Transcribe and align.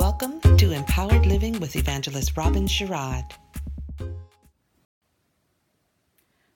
Welcome 0.00 0.40
to 0.56 0.72
Empowered 0.72 1.26
Living 1.26 1.60
with 1.60 1.76
Evangelist 1.76 2.34
Robin 2.34 2.64
Sherrod. 2.64 3.32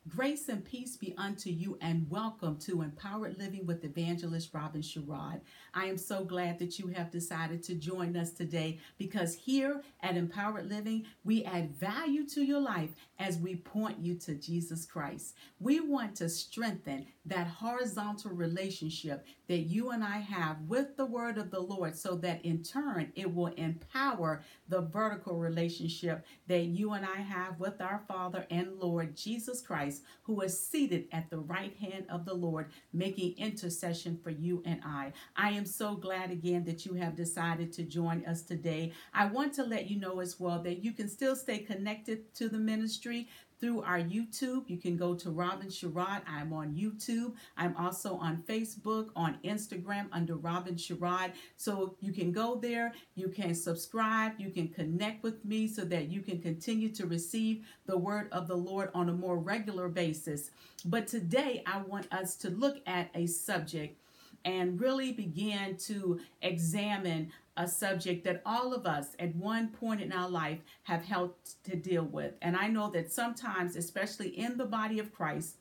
Grace 0.08 0.48
and 0.48 0.64
peace 0.64 0.96
be 0.96 1.12
unto 1.18 1.50
you, 1.50 1.76
and 1.82 2.08
welcome 2.08 2.56
to 2.60 2.80
Empowered 2.80 3.36
Living 3.36 3.66
with 3.66 3.84
Evangelist 3.84 4.54
Robin 4.54 4.80
Sherrod. 4.80 5.40
I 5.74 5.86
am 5.86 5.98
so 5.98 6.24
glad 6.24 6.58
that 6.60 6.78
you 6.78 6.86
have 6.88 7.10
decided 7.10 7.62
to 7.64 7.74
join 7.74 8.16
us 8.16 8.30
today 8.30 8.78
because 8.96 9.34
here 9.34 9.82
at 10.02 10.16
Empowered 10.16 10.70
Living, 10.70 11.04
we 11.24 11.44
add 11.44 11.74
value 11.74 12.26
to 12.28 12.42
your 12.42 12.60
life 12.60 12.94
as 13.18 13.38
we 13.38 13.56
point 13.56 13.98
you 13.98 14.14
to 14.20 14.36
Jesus 14.36 14.86
Christ. 14.86 15.34
We 15.60 15.80
want 15.80 16.14
to 16.16 16.30
strengthen 16.30 17.06
that 17.26 17.48
horizontal 17.48 18.30
relationship 18.30 19.26
that 19.48 19.60
you 19.60 19.90
and 19.90 20.02
I 20.02 20.18
have 20.18 20.56
with 20.68 20.96
the 20.96 21.06
Word 21.06 21.38
of 21.38 21.50
the 21.50 21.60
Lord 21.60 21.96
so 21.96 22.14
that 22.16 22.44
in 22.44 22.62
turn 22.62 23.12
it 23.14 23.34
will 23.34 23.48
empower 23.56 24.42
the 24.68 24.80
vertical 24.80 25.38
relationship 25.38 26.24
that 26.46 26.64
you 26.64 26.92
and 26.92 27.04
I 27.04 27.20
have 27.20 27.60
with 27.60 27.80
our 27.80 28.02
Father 28.08 28.46
and 28.50 28.78
Lord 28.78 29.16
Jesus 29.16 29.60
Christ 29.60 30.02
who 30.22 30.40
is 30.40 30.58
seated 30.58 31.06
at 31.12 31.30
the 31.30 31.38
right 31.38 31.76
hand 31.76 32.06
of 32.08 32.24
the 32.24 32.34
Lord, 32.34 32.70
making 32.92 33.36
intercession 33.36 34.18
for 34.22 34.30
you 34.30 34.62
and 34.64 34.80
I. 34.84 35.12
I 35.36 35.50
am 35.50 35.66
so 35.66 35.94
glad 35.94 36.30
again 36.30 36.64
that 36.64 36.86
you 36.86 36.94
have 36.94 37.16
decided 37.16 37.72
to 37.74 37.82
join 37.82 38.24
us 38.26 38.42
today. 38.42 38.92
I 39.12 39.26
want 39.26 39.52
to 39.54 39.64
let 39.64 39.90
you 39.90 40.00
know 40.00 40.20
as 40.20 40.40
well 40.40 40.62
that 40.62 40.82
you 40.82 40.92
can 40.92 41.08
still 41.08 41.36
stay 41.36 41.58
connected 41.58 42.34
to 42.36 42.48
the 42.48 42.58
ministry 42.58 43.28
through 43.64 43.80
our 43.80 43.98
YouTube. 43.98 44.68
You 44.68 44.76
can 44.76 44.94
go 44.94 45.14
to 45.14 45.30
Robin 45.30 45.68
Sherrod. 45.68 46.20
I'm 46.28 46.52
on 46.52 46.74
YouTube. 46.74 47.32
I'm 47.56 47.74
also 47.78 48.16
on 48.16 48.42
Facebook, 48.46 49.08
on 49.16 49.38
Instagram 49.42 50.08
under 50.12 50.36
Robin 50.36 50.74
Sherrod. 50.74 51.32
So 51.56 51.96
you 52.02 52.12
can 52.12 52.30
go 52.30 52.56
there, 52.56 52.92
you 53.14 53.28
can 53.28 53.54
subscribe, 53.54 54.32
you 54.36 54.50
can 54.50 54.68
connect 54.68 55.22
with 55.22 55.42
me 55.46 55.66
so 55.66 55.82
that 55.86 56.10
you 56.10 56.20
can 56.20 56.42
continue 56.42 56.90
to 56.90 57.06
receive 57.06 57.64
the 57.86 57.96
word 57.96 58.28
of 58.32 58.48
the 58.48 58.56
Lord 58.56 58.90
on 58.92 59.08
a 59.08 59.14
more 59.14 59.38
regular 59.38 59.88
basis. 59.88 60.50
But 60.84 61.06
today 61.06 61.62
I 61.66 61.78
want 61.78 62.12
us 62.12 62.36
to 62.36 62.50
look 62.50 62.82
at 62.86 63.08
a 63.14 63.26
subject 63.26 63.98
and 64.44 64.78
really 64.78 65.10
begin 65.10 65.76
to 65.78 66.20
examine 66.42 67.32
a 67.56 67.68
subject 67.68 68.24
that 68.24 68.42
all 68.44 68.72
of 68.74 68.86
us 68.86 69.14
at 69.18 69.34
one 69.36 69.68
point 69.68 70.00
in 70.00 70.12
our 70.12 70.28
life 70.28 70.58
have 70.84 71.04
helped 71.04 71.62
to 71.64 71.76
deal 71.76 72.04
with. 72.04 72.34
And 72.42 72.56
I 72.56 72.68
know 72.68 72.90
that 72.90 73.12
sometimes, 73.12 73.76
especially 73.76 74.28
in 74.28 74.56
the 74.56 74.64
body 74.64 74.98
of 74.98 75.12
Christ, 75.12 75.56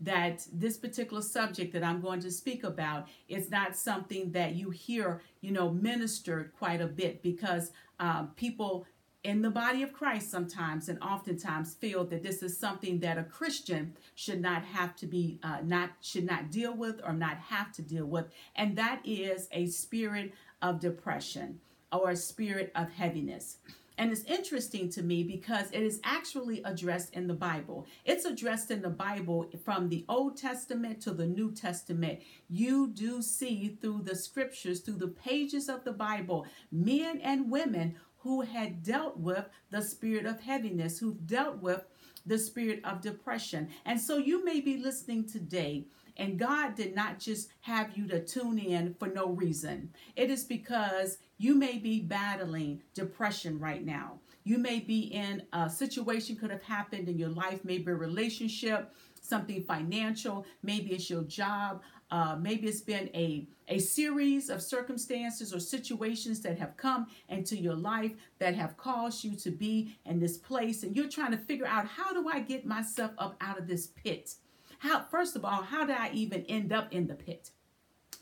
that 0.00 0.46
this 0.52 0.76
particular 0.76 1.22
subject 1.22 1.72
that 1.72 1.82
I'm 1.82 2.00
going 2.00 2.20
to 2.20 2.30
speak 2.30 2.64
about 2.64 3.08
is 3.28 3.50
not 3.50 3.76
something 3.76 4.32
that 4.32 4.54
you 4.54 4.70
hear, 4.70 5.22
you 5.40 5.52
know, 5.52 5.70
ministered 5.70 6.52
quite 6.58 6.80
a 6.80 6.86
bit 6.86 7.22
because 7.22 7.70
um, 7.98 8.32
people 8.36 8.86
in 9.26 9.42
the 9.42 9.50
body 9.50 9.82
of 9.82 9.92
Christ 9.92 10.30
sometimes 10.30 10.88
and 10.88 11.02
oftentimes 11.02 11.74
feel 11.74 12.04
that 12.04 12.22
this 12.22 12.44
is 12.44 12.56
something 12.56 13.00
that 13.00 13.18
a 13.18 13.24
Christian 13.24 13.96
should 14.14 14.40
not 14.40 14.62
have 14.64 14.94
to 14.96 15.06
be 15.06 15.40
uh, 15.42 15.58
not 15.64 15.90
should 16.00 16.24
not 16.24 16.50
deal 16.50 16.76
with 16.76 17.00
or 17.04 17.12
not 17.12 17.38
have 17.38 17.72
to 17.72 17.82
deal 17.82 18.06
with, 18.06 18.26
and 18.54 18.76
that 18.76 19.00
is 19.04 19.48
a 19.50 19.66
spirit 19.66 20.32
of 20.66 20.80
depression 20.80 21.60
or 21.92 22.10
a 22.10 22.16
spirit 22.16 22.72
of 22.74 22.90
heaviness. 22.90 23.58
And 23.98 24.12
it's 24.12 24.24
interesting 24.24 24.90
to 24.90 25.02
me 25.02 25.22
because 25.22 25.70
it 25.70 25.82
is 25.82 26.00
actually 26.04 26.60
addressed 26.64 27.14
in 27.14 27.26
the 27.26 27.34
Bible. 27.34 27.86
It's 28.04 28.26
addressed 28.26 28.70
in 28.70 28.82
the 28.82 28.90
Bible 28.90 29.50
from 29.64 29.88
the 29.88 30.04
Old 30.08 30.36
Testament 30.36 31.00
to 31.02 31.12
the 31.12 31.26
New 31.26 31.52
Testament. 31.52 32.20
You 32.50 32.88
do 32.88 33.22
see 33.22 33.78
through 33.80 34.02
the 34.02 34.14
scriptures, 34.16 34.80
through 34.80 34.98
the 34.98 35.08
pages 35.08 35.70
of 35.70 35.84
the 35.84 35.92
Bible, 35.92 36.46
men 36.70 37.20
and 37.22 37.50
women 37.50 37.96
who 38.18 38.42
had 38.42 38.82
dealt 38.82 39.16
with 39.18 39.46
the 39.70 39.80
spirit 39.80 40.26
of 40.26 40.40
heaviness, 40.40 40.98
who've 40.98 41.26
dealt 41.26 41.62
with 41.62 41.86
the 42.26 42.38
spirit 42.38 42.80
of 42.84 43.00
depression. 43.00 43.68
And 43.86 43.98
so 43.98 44.18
you 44.18 44.44
may 44.44 44.60
be 44.60 44.76
listening 44.76 45.26
today 45.26 45.86
and 46.16 46.38
God 46.38 46.74
did 46.74 46.94
not 46.94 47.18
just 47.18 47.48
have 47.60 47.96
you 47.96 48.06
to 48.08 48.24
tune 48.24 48.58
in 48.58 48.94
for 48.94 49.08
no 49.08 49.28
reason. 49.28 49.90
It 50.14 50.30
is 50.30 50.44
because 50.44 51.18
you 51.38 51.54
may 51.54 51.78
be 51.78 52.00
battling 52.00 52.82
depression 52.94 53.58
right 53.58 53.84
now. 53.84 54.20
You 54.44 54.58
may 54.58 54.80
be 54.80 55.00
in 55.00 55.42
a 55.52 55.68
situation 55.68 56.36
could 56.36 56.50
have 56.50 56.62
happened 56.62 57.08
in 57.08 57.18
your 57.18 57.30
life, 57.30 57.64
maybe 57.64 57.90
a 57.90 57.94
relationship, 57.94 58.94
something 59.20 59.62
financial, 59.64 60.46
maybe 60.62 60.92
it's 60.92 61.10
your 61.10 61.24
job, 61.24 61.82
uh, 62.10 62.36
maybe 62.40 62.68
it's 62.68 62.80
been 62.80 63.10
a, 63.12 63.48
a 63.66 63.78
series 63.78 64.48
of 64.48 64.62
circumstances 64.62 65.52
or 65.52 65.58
situations 65.58 66.40
that 66.40 66.58
have 66.58 66.76
come 66.76 67.08
into 67.28 67.56
your 67.56 67.74
life 67.74 68.12
that 68.38 68.54
have 68.54 68.76
caused 68.76 69.24
you 69.24 69.34
to 69.34 69.50
be 69.50 69.98
in 70.04 70.20
this 70.20 70.38
place, 70.38 70.84
and 70.84 70.94
you're 70.94 71.08
trying 71.08 71.32
to 71.32 71.38
figure 71.38 71.66
out 71.66 71.88
how 71.88 72.12
do 72.12 72.28
I 72.28 72.40
get 72.40 72.64
myself 72.64 73.10
up 73.18 73.36
out 73.40 73.58
of 73.58 73.66
this 73.66 73.88
pit? 73.88 74.34
How, 74.78 75.04
first 75.10 75.36
of 75.36 75.44
all, 75.44 75.62
how 75.62 75.86
did 75.86 75.96
I 75.96 76.10
even 76.12 76.44
end 76.46 76.72
up 76.72 76.92
in 76.92 77.06
the 77.06 77.14
pit? 77.14 77.50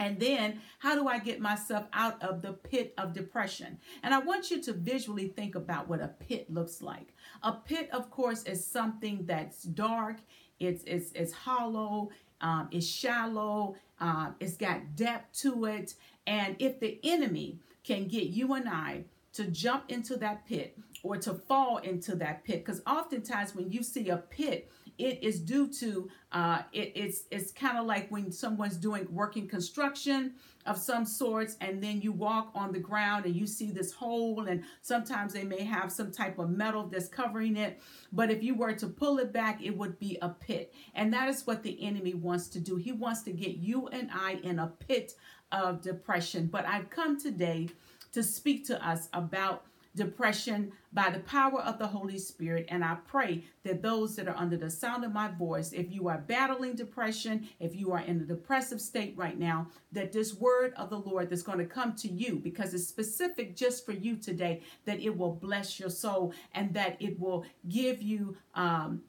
And 0.01 0.19
then, 0.19 0.61
how 0.81 0.95
do 0.97 1.07
I 1.07 1.19
get 1.19 1.41
myself 1.41 1.87
out 1.93 2.21
of 2.23 2.43
the 2.43 2.53
pit 2.53 2.95
of 2.99 3.13
depression? 3.13 3.79
And 4.03 4.13
I 4.13 4.19
want 4.19 4.51
you 4.51 4.61
to 4.63 4.73
visually 4.73 5.29
think 5.29 5.55
about 5.55 5.89
what 5.89 6.01
a 6.01 6.09
pit 6.09 6.53
looks 6.53 6.83
like. 6.83 7.15
A 7.43 7.53
pit, 7.53 7.91
of 7.93 8.11
course, 8.11 8.43
is 8.43 8.65
something 8.65 9.25
that's 9.27 9.63
dark, 9.63 10.17
it's, 10.59 10.83
it's, 10.85 11.13
it's 11.13 11.33
hollow, 11.33 12.11
um, 12.41 12.69
it's 12.73 12.87
shallow, 12.87 13.77
uh, 14.01 14.31
it's 14.41 14.57
got 14.57 14.97
depth 14.97 15.41
to 15.41 15.65
it. 15.67 15.95
And 16.27 16.57
if 16.59 16.81
the 16.81 16.99
enemy 17.05 17.59
can 17.85 18.09
get 18.09 18.25
you 18.25 18.55
and 18.55 18.69
I 18.69 19.05
to 19.35 19.45
jump 19.45 19.85
into 19.91 20.17
that 20.17 20.47
pit 20.47 20.79
or 21.03 21.17
to 21.19 21.35
fall 21.35 21.79
into 21.79 22.17
that 22.17 22.45
pit, 22.45 22.65
because 22.65 22.83
oftentimes 22.87 23.55
when 23.55 23.71
you 23.71 23.83
see 23.83 24.09
a 24.09 24.17
pit, 24.17 24.71
it 24.99 25.23
is 25.23 25.41
due 25.41 25.69
to 25.69 26.09
uh, 26.33 26.63
it, 26.73 26.93
it's 26.95 27.25
it's 27.31 27.53
kind 27.53 27.79
of 27.79 27.87
like 27.87 28.11
when 28.11 28.31
someone's 28.31 28.77
doing 28.77 29.07
working 29.11 29.49
construction 29.49 30.35
of 30.67 30.79
some 30.79 31.05
sorts 31.05 31.57
and 31.61 31.83
then 31.83 32.01
you 32.01 32.11
walk 32.11 32.51
on 32.55 32.73
the 32.73 32.79
ground 32.79 33.27
and 33.27 33.37
you 33.37 33.47
see 33.47 33.71
this 33.71 33.93
hole 33.93 34.47
and 34.47 34.65
sometimes 34.83 35.33
they 35.33 35.45
may 35.45 35.63
have 35.63 35.93
some 35.93 36.11
type 36.11 36.39
of 36.39 36.49
metal 36.51 36.87
that's 36.87 37.09
covering 37.09 37.57
it 37.57 37.81
but 38.13 38.31
if 38.31 38.43
you 38.43 38.55
were 38.55 38.73
to 38.73 38.87
pull 38.87 39.19
it 39.19 39.33
back 39.33 39.63
it 39.63 39.77
would 39.77 39.99
be 39.99 40.19
a 40.23 40.29
pit. 40.29 40.73
And 40.95 41.13
that 41.13 41.29
is 41.29 41.47
what 41.47 41.63
the 41.63 41.83
enemy 41.83 42.15
wants 42.15 42.49
to 42.49 42.61
do. 42.61 42.77
He 42.77 42.93
wants 42.93 43.23
to 43.23 43.33
get 43.33 43.57
you 43.57 43.89
and 43.89 44.11
i 44.13 44.41
in 44.43 44.59
a 44.59 44.69
pit 44.69 45.15
of 45.53 45.83
depression. 45.83 46.47
But 46.47 46.67
i've 46.67 46.91
come 46.91 47.21
today 47.21 47.69
to 48.13 48.23
speak 48.23 48.67
to 48.67 48.87
us 48.87 49.09
about 49.13 49.65
depression 49.97 50.73
by 50.93 51.11
the 51.11 51.21
power 51.21 51.61
of 51.61 51.79
the 51.79 51.87
Holy 51.87 52.19
Spirit. 52.19 52.67
And 52.69 52.85
I 52.85 52.97
pray 53.07 53.45
that 53.65 53.83
those 53.83 54.17
that 54.17 54.29
are 54.29 54.37
under 54.37 54.57
the 54.57 54.71
sound 54.71 55.05
of 55.05 55.13
my 55.13 55.29
voice, 55.29 55.73
if 55.73 55.93
you 55.93 56.09
are 56.09 56.19
battling 56.19 56.75
depression, 56.75 57.49
if 57.61 57.75
you 57.75 57.93
are 57.93 58.01
in 58.01 58.21
a 58.21 58.25
depressive 58.25 58.81
state 58.81 59.15
right 59.17 59.39
now, 59.39 59.69
that 59.93 60.13
this 60.13 60.35
word 60.35 60.73
of 60.77 60.91
the 60.91 60.99
Lord 60.99 61.31
that's 61.31 61.43
going 61.43 61.59
to 61.59 61.65
come 61.65 61.95
to 61.97 62.09
you, 62.09 62.37
because 62.37 62.75
it's 62.75 62.87
specific 62.87 63.57
just 63.57 63.85
for 63.85 63.93
you 63.93 64.17
today, 64.17 64.63
that 64.85 65.01
it 65.01 65.17
will 65.17 65.35
bless 65.35 65.79
your 65.79 65.91
soul 65.91 66.33
and 66.53 66.75
that 66.75 66.97
it 67.01 67.19
will 67.19 67.45
give 67.69 68.03
you. 68.03 68.37
Um, 68.55 69.03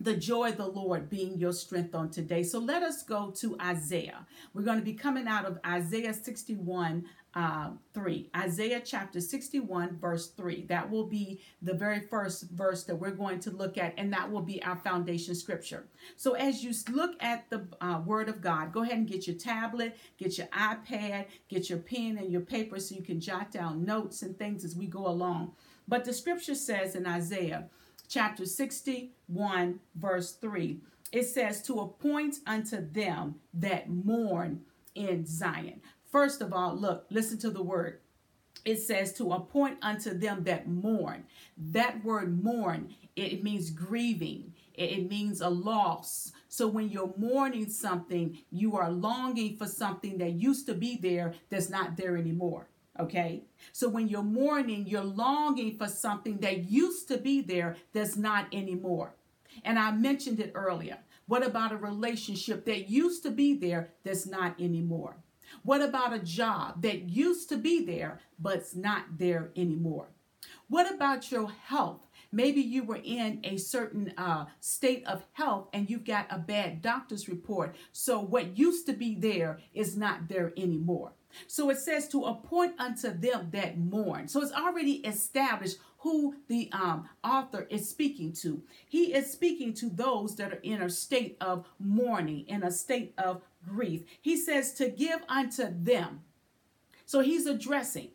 the 0.00 0.16
joy 0.16 0.50
of 0.50 0.56
the 0.56 0.66
Lord 0.66 1.08
being 1.08 1.38
your 1.38 1.52
strength 1.52 1.94
on 1.94 2.10
today. 2.10 2.42
So 2.42 2.58
let 2.58 2.82
us 2.82 3.02
go 3.02 3.30
to 3.36 3.56
Isaiah. 3.60 4.26
We're 4.52 4.62
going 4.62 4.78
to 4.78 4.84
be 4.84 4.94
coming 4.94 5.28
out 5.28 5.44
of 5.44 5.58
Isaiah 5.64 6.12
61, 6.12 7.04
uh, 7.34 7.70
3. 7.94 8.30
Isaiah 8.36 8.80
chapter 8.84 9.20
61, 9.20 9.98
verse 9.98 10.28
3. 10.28 10.66
That 10.66 10.88
will 10.88 11.06
be 11.06 11.40
the 11.62 11.74
very 11.74 12.00
first 12.00 12.50
verse 12.50 12.84
that 12.84 12.94
we're 12.94 13.10
going 13.10 13.40
to 13.40 13.50
look 13.50 13.76
at, 13.76 13.94
and 13.96 14.12
that 14.12 14.30
will 14.30 14.42
be 14.42 14.62
our 14.62 14.76
foundation 14.76 15.34
scripture. 15.34 15.86
So, 16.16 16.34
as 16.34 16.62
you 16.62 16.72
look 16.92 17.20
at 17.20 17.50
the 17.50 17.66
uh, 17.80 18.02
word 18.04 18.28
of 18.28 18.40
God, 18.40 18.72
go 18.72 18.82
ahead 18.82 18.98
and 18.98 19.08
get 19.08 19.26
your 19.26 19.36
tablet, 19.36 19.96
get 20.16 20.38
your 20.38 20.46
iPad, 20.48 21.26
get 21.48 21.68
your 21.68 21.80
pen 21.80 22.18
and 22.18 22.30
your 22.30 22.42
paper 22.42 22.78
so 22.78 22.94
you 22.94 23.02
can 23.02 23.20
jot 23.20 23.50
down 23.50 23.84
notes 23.84 24.22
and 24.22 24.38
things 24.38 24.64
as 24.64 24.76
we 24.76 24.86
go 24.86 25.06
along. 25.06 25.52
But 25.88 26.04
the 26.04 26.12
scripture 26.12 26.54
says 26.54 26.94
in 26.94 27.06
Isaiah 27.06 27.68
chapter 28.08 28.46
61, 28.46 29.80
verse 29.96 30.32
3, 30.32 30.80
it 31.12 31.24
says, 31.24 31.62
To 31.62 31.80
appoint 31.80 32.36
unto 32.46 32.88
them 32.90 33.36
that 33.54 33.90
mourn 33.90 34.62
in 34.94 35.26
Zion. 35.26 35.80
First 36.14 36.42
of 36.42 36.52
all, 36.52 36.76
look, 36.76 37.06
listen 37.10 37.38
to 37.38 37.50
the 37.50 37.60
word. 37.60 37.98
It 38.64 38.76
says 38.76 39.12
to 39.14 39.32
appoint 39.32 39.78
unto 39.82 40.16
them 40.16 40.44
that 40.44 40.68
mourn. 40.68 41.24
That 41.58 42.04
word 42.04 42.40
mourn, 42.40 42.94
it 43.16 43.42
means 43.42 43.70
grieving. 43.70 44.54
It 44.74 45.10
means 45.10 45.40
a 45.40 45.48
loss. 45.48 46.30
So 46.48 46.68
when 46.68 46.88
you're 46.88 47.12
mourning 47.16 47.68
something, 47.68 48.38
you 48.52 48.76
are 48.76 48.92
longing 48.92 49.56
for 49.56 49.66
something 49.66 50.18
that 50.18 50.34
used 50.34 50.66
to 50.66 50.74
be 50.74 50.96
there 50.96 51.34
that's 51.50 51.68
not 51.68 51.96
there 51.96 52.16
anymore. 52.16 52.68
Okay? 53.00 53.42
So 53.72 53.88
when 53.88 54.06
you're 54.06 54.22
mourning, 54.22 54.86
you're 54.86 55.02
longing 55.02 55.76
for 55.76 55.88
something 55.88 56.38
that 56.42 56.70
used 56.70 57.08
to 57.08 57.18
be 57.18 57.40
there 57.40 57.74
that's 57.92 58.16
not 58.16 58.46
anymore. 58.54 59.16
And 59.64 59.80
I 59.80 59.90
mentioned 59.90 60.38
it 60.38 60.52
earlier. 60.54 60.98
What 61.26 61.44
about 61.44 61.72
a 61.72 61.76
relationship 61.76 62.66
that 62.66 62.88
used 62.88 63.24
to 63.24 63.32
be 63.32 63.58
there 63.58 63.88
that's 64.04 64.26
not 64.26 64.60
anymore? 64.60 65.16
What 65.62 65.82
about 65.82 66.12
a 66.12 66.18
job 66.18 66.82
that 66.82 67.08
used 67.08 67.48
to 67.50 67.56
be 67.56 67.84
there 67.84 68.20
but's 68.38 68.74
not 68.74 69.18
there 69.18 69.50
anymore? 69.56 70.08
What 70.68 70.92
about 70.92 71.30
your 71.30 71.50
health? 71.50 72.06
Maybe 72.32 72.60
you 72.60 72.82
were 72.82 73.00
in 73.02 73.40
a 73.44 73.56
certain 73.56 74.12
uh, 74.18 74.46
state 74.58 75.06
of 75.06 75.24
health 75.32 75.68
and 75.72 75.88
you've 75.88 76.04
got 76.04 76.26
a 76.30 76.38
bad 76.38 76.82
doctor's 76.82 77.28
report. 77.28 77.76
So 77.92 78.18
what 78.18 78.58
used 78.58 78.86
to 78.86 78.92
be 78.92 79.14
there 79.14 79.60
is 79.72 79.96
not 79.96 80.26
there 80.28 80.52
anymore. 80.56 81.12
So 81.46 81.70
it 81.70 81.78
says 81.78 82.08
to 82.08 82.24
appoint 82.24 82.74
unto 82.78 83.12
them 83.12 83.50
that 83.52 83.78
mourn. 83.78 84.28
So 84.28 84.42
it's 84.42 84.52
already 84.52 84.94
established 85.06 85.78
who 85.98 86.34
the 86.48 86.68
um, 86.72 87.08
author 87.22 87.66
is 87.70 87.88
speaking 87.88 88.32
to. 88.32 88.62
He 88.88 89.14
is 89.14 89.32
speaking 89.32 89.72
to 89.74 89.88
those 89.88 90.36
that 90.36 90.52
are 90.52 90.60
in 90.62 90.82
a 90.82 90.90
state 90.90 91.36
of 91.40 91.66
mourning, 91.78 92.46
in 92.46 92.62
a 92.62 92.70
state 92.70 93.14
of 93.16 93.42
grief. 93.66 94.04
He 94.20 94.36
says 94.36 94.72
to 94.74 94.88
give 94.88 95.20
unto 95.28 95.66
them. 95.70 96.22
So 97.06 97.20
he's 97.20 97.46
addressing. 97.46 98.10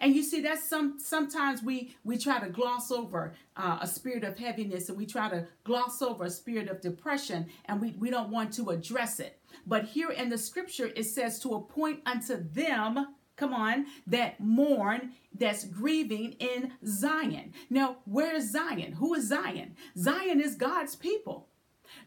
And 0.00 0.14
you 0.14 0.22
see, 0.22 0.40
that's 0.40 0.68
some 0.68 0.98
sometimes 1.00 1.62
we 1.62 1.96
we 2.04 2.16
try 2.16 2.38
to 2.38 2.48
gloss 2.48 2.92
over 2.92 3.34
uh, 3.56 3.78
a 3.80 3.86
spirit 3.86 4.22
of 4.22 4.38
heaviness 4.38 4.88
and 4.88 4.96
we 4.96 5.06
try 5.06 5.28
to 5.28 5.46
gloss 5.64 6.00
over 6.02 6.24
a 6.24 6.30
spirit 6.30 6.68
of 6.68 6.80
depression 6.80 7.46
and 7.64 7.80
we, 7.80 7.90
we 7.98 8.08
don't 8.08 8.30
want 8.30 8.52
to 8.54 8.70
address 8.70 9.18
it. 9.18 9.40
But 9.66 9.86
here 9.86 10.10
in 10.10 10.28
the 10.28 10.38
scripture, 10.38 10.92
it 10.94 11.04
says 11.04 11.40
to 11.40 11.54
appoint 11.54 12.00
unto 12.06 12.36
them 12.36 13.14
come 13.36 13.54
on, 13.54 13.86
that 14.06 14.38
mourn, 14.38 15.12
that's 15.36 15.64
grieving 15.64 16.32
in 16.38 16.72
Zion. 16.86 17.52
Now, 17.70 17.96
where 18.04 18.36
is 18.36 18.52
Zion? 18.52 18.92
Who 18.92 19.14
is 19.14 19.28
Zion? 19.28 19.74
Zion 19.98 20.40
is 20.40 20.54
God's 20.54 20.94
people. 20.94 21.48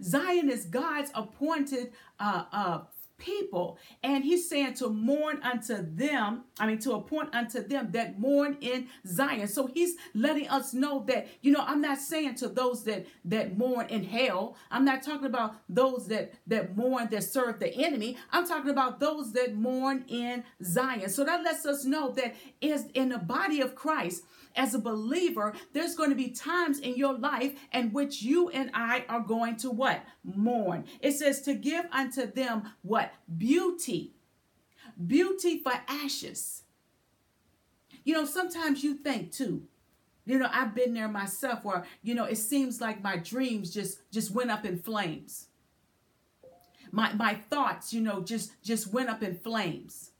Zion 0.02 0.50
is 0.50 0.66
God's 0.66 1.12
appointed 1.14 1.92
uh, 2.20 2.46
uh, 2.52 2.80
people. 3.18 3.78
And 4.04 4.24
he's 4.24 4.50
saying 4.50 4.74
to 4.76 4.90
mourn 4.90 5.42
unto 5.44 5.78
them, 5.82 6.44
I 6.60 6.68
mean, 6.68 6.80
to 6.80 6.94
appoint 6.94 7.34
unto 7.34 7.66
them 7.66 7.92
that 7.92 8.20
mourn 8.20 8.58
in 8.62 8.88
Zion. 9.08 9.48
So 9.48 9.68
he's 9.68 9.96
letting 10.14 10.50
us 10.50 10.74
know 10.74 11.04
that, 11.08 11.28
you 11.42 11.52
know, 11.52 11.64
I'm 11.66 11.82
not 11.82 12.00
saying 12.00 12.36
to 12.36 12.50
those 12.50 12.84
that 12.86 13.06
that 13.26 13.58
mourn 13.58 13.88
in 13.90 14.04
hell. 14.04 14.58
I'm 14.70 14.86
not 14.86 15.04
talking 15.04 15.26
about 15.26 15.56
those 15.70 16.08
that 16.08 16.34
that 16.48 16.76
mourn 16.76 17.08
that 17.12 17.24
serve 17.24 17.60
the 17.60 17.74
enemy. 17.74 18.18
I'm 18.32 18.48
talking 18.48 18.72
about 18.72 19.00
those 19.00 19.32
that 19.34 19.56
mourn 19.56 20.06
in 20.08 20.44
Zion. 20.64 21.10
So 21.10 21.24
that 21.24 21.44
lets 21.44 21.66
us 21.66 21.86
know 21.86 22.12
that 22.12 22.36
is 22.62 22.88
in 22.94 23.10
the 23.10 23.18
body 23.18 23.62
of 23.62 23.76
Christ, 23.76 24.24
as 24.56 24.74
a 24.74 24.80
believer, 24.80 25.54
there's 25.74 25.96
going 25.96 26.10
to 26.10 26.16
be 26.16 26.30
times 26.30 26.80
in 26.80 26.96
your 26.96 27.14
life 27.14 27.54
in 27.74 27.92
which 27.92 28.22
you 28.22 28.50
and 28.50 28.72
I 28.74 29.06
are 29.10 29.20
going 29.20 29.58
to 29.58 29.72
what? 29.72 30.04
Mourn. 30.24 30.86
It 31.02 31.14
says 31.14 31.42
to 31.44 31.54
give 31.54 31.86
unto 31.92 32.32
them 32.32 32.72
what? 32.82 33.14
Beauty. 33.38 34.14
Beauty 35.06 35.60
for 35.60 35.74
ashes. 35.88 36.64
You 38.04 38.14
know, 38.14 38.26
sometimes 38.26 38.84
you 38.84 38.96
think 38.96 39.32
too, 39.32 39.64
you 40.26 40.40
know, 40.40 40.50
I've 40.52 40.74
been 40.74 40.94
there 40.94 41.08
myself 41.08 41.64
where, 41.64 41.86
you 42.02 42.16
know, 42.16 42.26
it 42.26 42.38
seems 42.38 42.82
like 42.82 43.04
my 43.04 43.18
dreams 43.18 43.72
just 43.72 44.00
just 44.12 44.32
went 44.32 44.52
up 44.52 44.66
in 44.66 44.78
flames. 44.78 45.48
My 46.92 47.14
my 47.14 47.36
thoughts, 47.36 47.94
you 47.94 48.02
know, 48.02 48.22
just 48.22 48.62
just 48.64 48.92
went 48.94 49.10
up 49.10 49.22
in 49.22 49.36
flames 49.36 50.12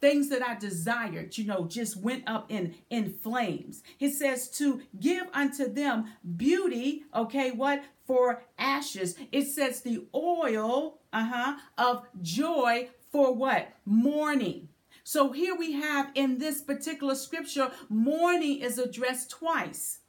things 0.00 0.28
that 0.30 0.42
I 0.42 0.54
desired, 0.58 1.36
you 1.36 1.44
know, 1.44 1.66
just 1.66 1.96
went 1.96 2.24
up 2.26 2.50
in 2.50 2.74
in 2.88 3.12
flames. 3.22 3.82
He 3.98 4.10
says 4.10 4.48
to 4.58 4.82
give 4.98 5.26
unto 5.32 5.72
them 5.72 6.12
beauty, 6.36 7.04
okay, 7.14 7.50
what? 7.50 7.82
For 8.06 8.42
ashes. 8.58 9.16
It 9.30 9.46
says 9.46 9.82
the 9.82 10.06
oil, 10.14 10.98
uh-huh, 11.12 11.56
of 11.78 12.06
joy 12.20 12.90
for 13.10 13.34
what? 13.34 13.68
Mourning. 13.84 14.68
So 15.04 15.32
here 15.32 15.56
we 15.56 15.72
have 15.72 16.10
in 16.14 16.38
this 16.38 16.60
particular 16.60 17.14
scripture, 17.14 17.70
mourning 17.88 18.60
is 18.60 18.78
addressed 18.78 19.30
twice. 19.30 20.00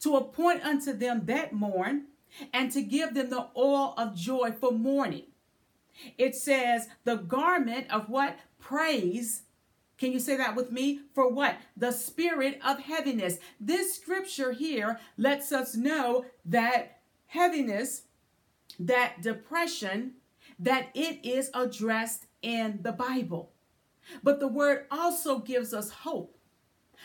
To 0.00 0.16
appoint 0.16 0.62
unto 0.62 0.92
them 0.92 1.22
that 1.24 1.52
mourn 1.52 2.06
and 2.52 2.70
to 2.72 2.82
give 2.82 3.14
them 3.14 3.30
the 3.30 3.48
oil 3.56 3.94
of 3.96 4.14
joy 4.14 4.52
for 4.52 4.72
mourning. 4.72 5.24
It 6.18 6.34
says 6.34 6.88
the 7.04 7.16
garment 7.16 7.90
of 7.90 8.08
what? 8.08 8.38
Praise. 8.66 9.42
Can 9.96 10.10
you 10.10 10.18
say 10.18 10.36
that 10.36 10.56
with 10.56 10.72
me? 10.72 11.00
For 11.14 11.30
what? 11.30 11.56
The 11.76 11.92
spirit 11.92 12.58
of 12.64 12.80
heaviness. 12.80 13.38
This 13.60 13.94
scripture 13.94 14.52
here 14.52 14.98
lets 15.16 15.52
us 15.52 15.76
know 15.76 16.26
that 16.44 16.98
heaviness, 17.26 18.02
that 18.80 19.22
depression, 19.22 20.14
that 20.58 20.88
it 20.94 21.24
is 21.24 21.50
addressed 21.54 22.26
in 22.42 22.80
the 22.82 22.92
Bible. 22.92 23.52
But 24.22 24.40
the 24.40 24.48
word 24.48 24.86
also 24.90 25.38
gives 25.38 25.72
us 25.72 25.90
hope. 25.90 26.36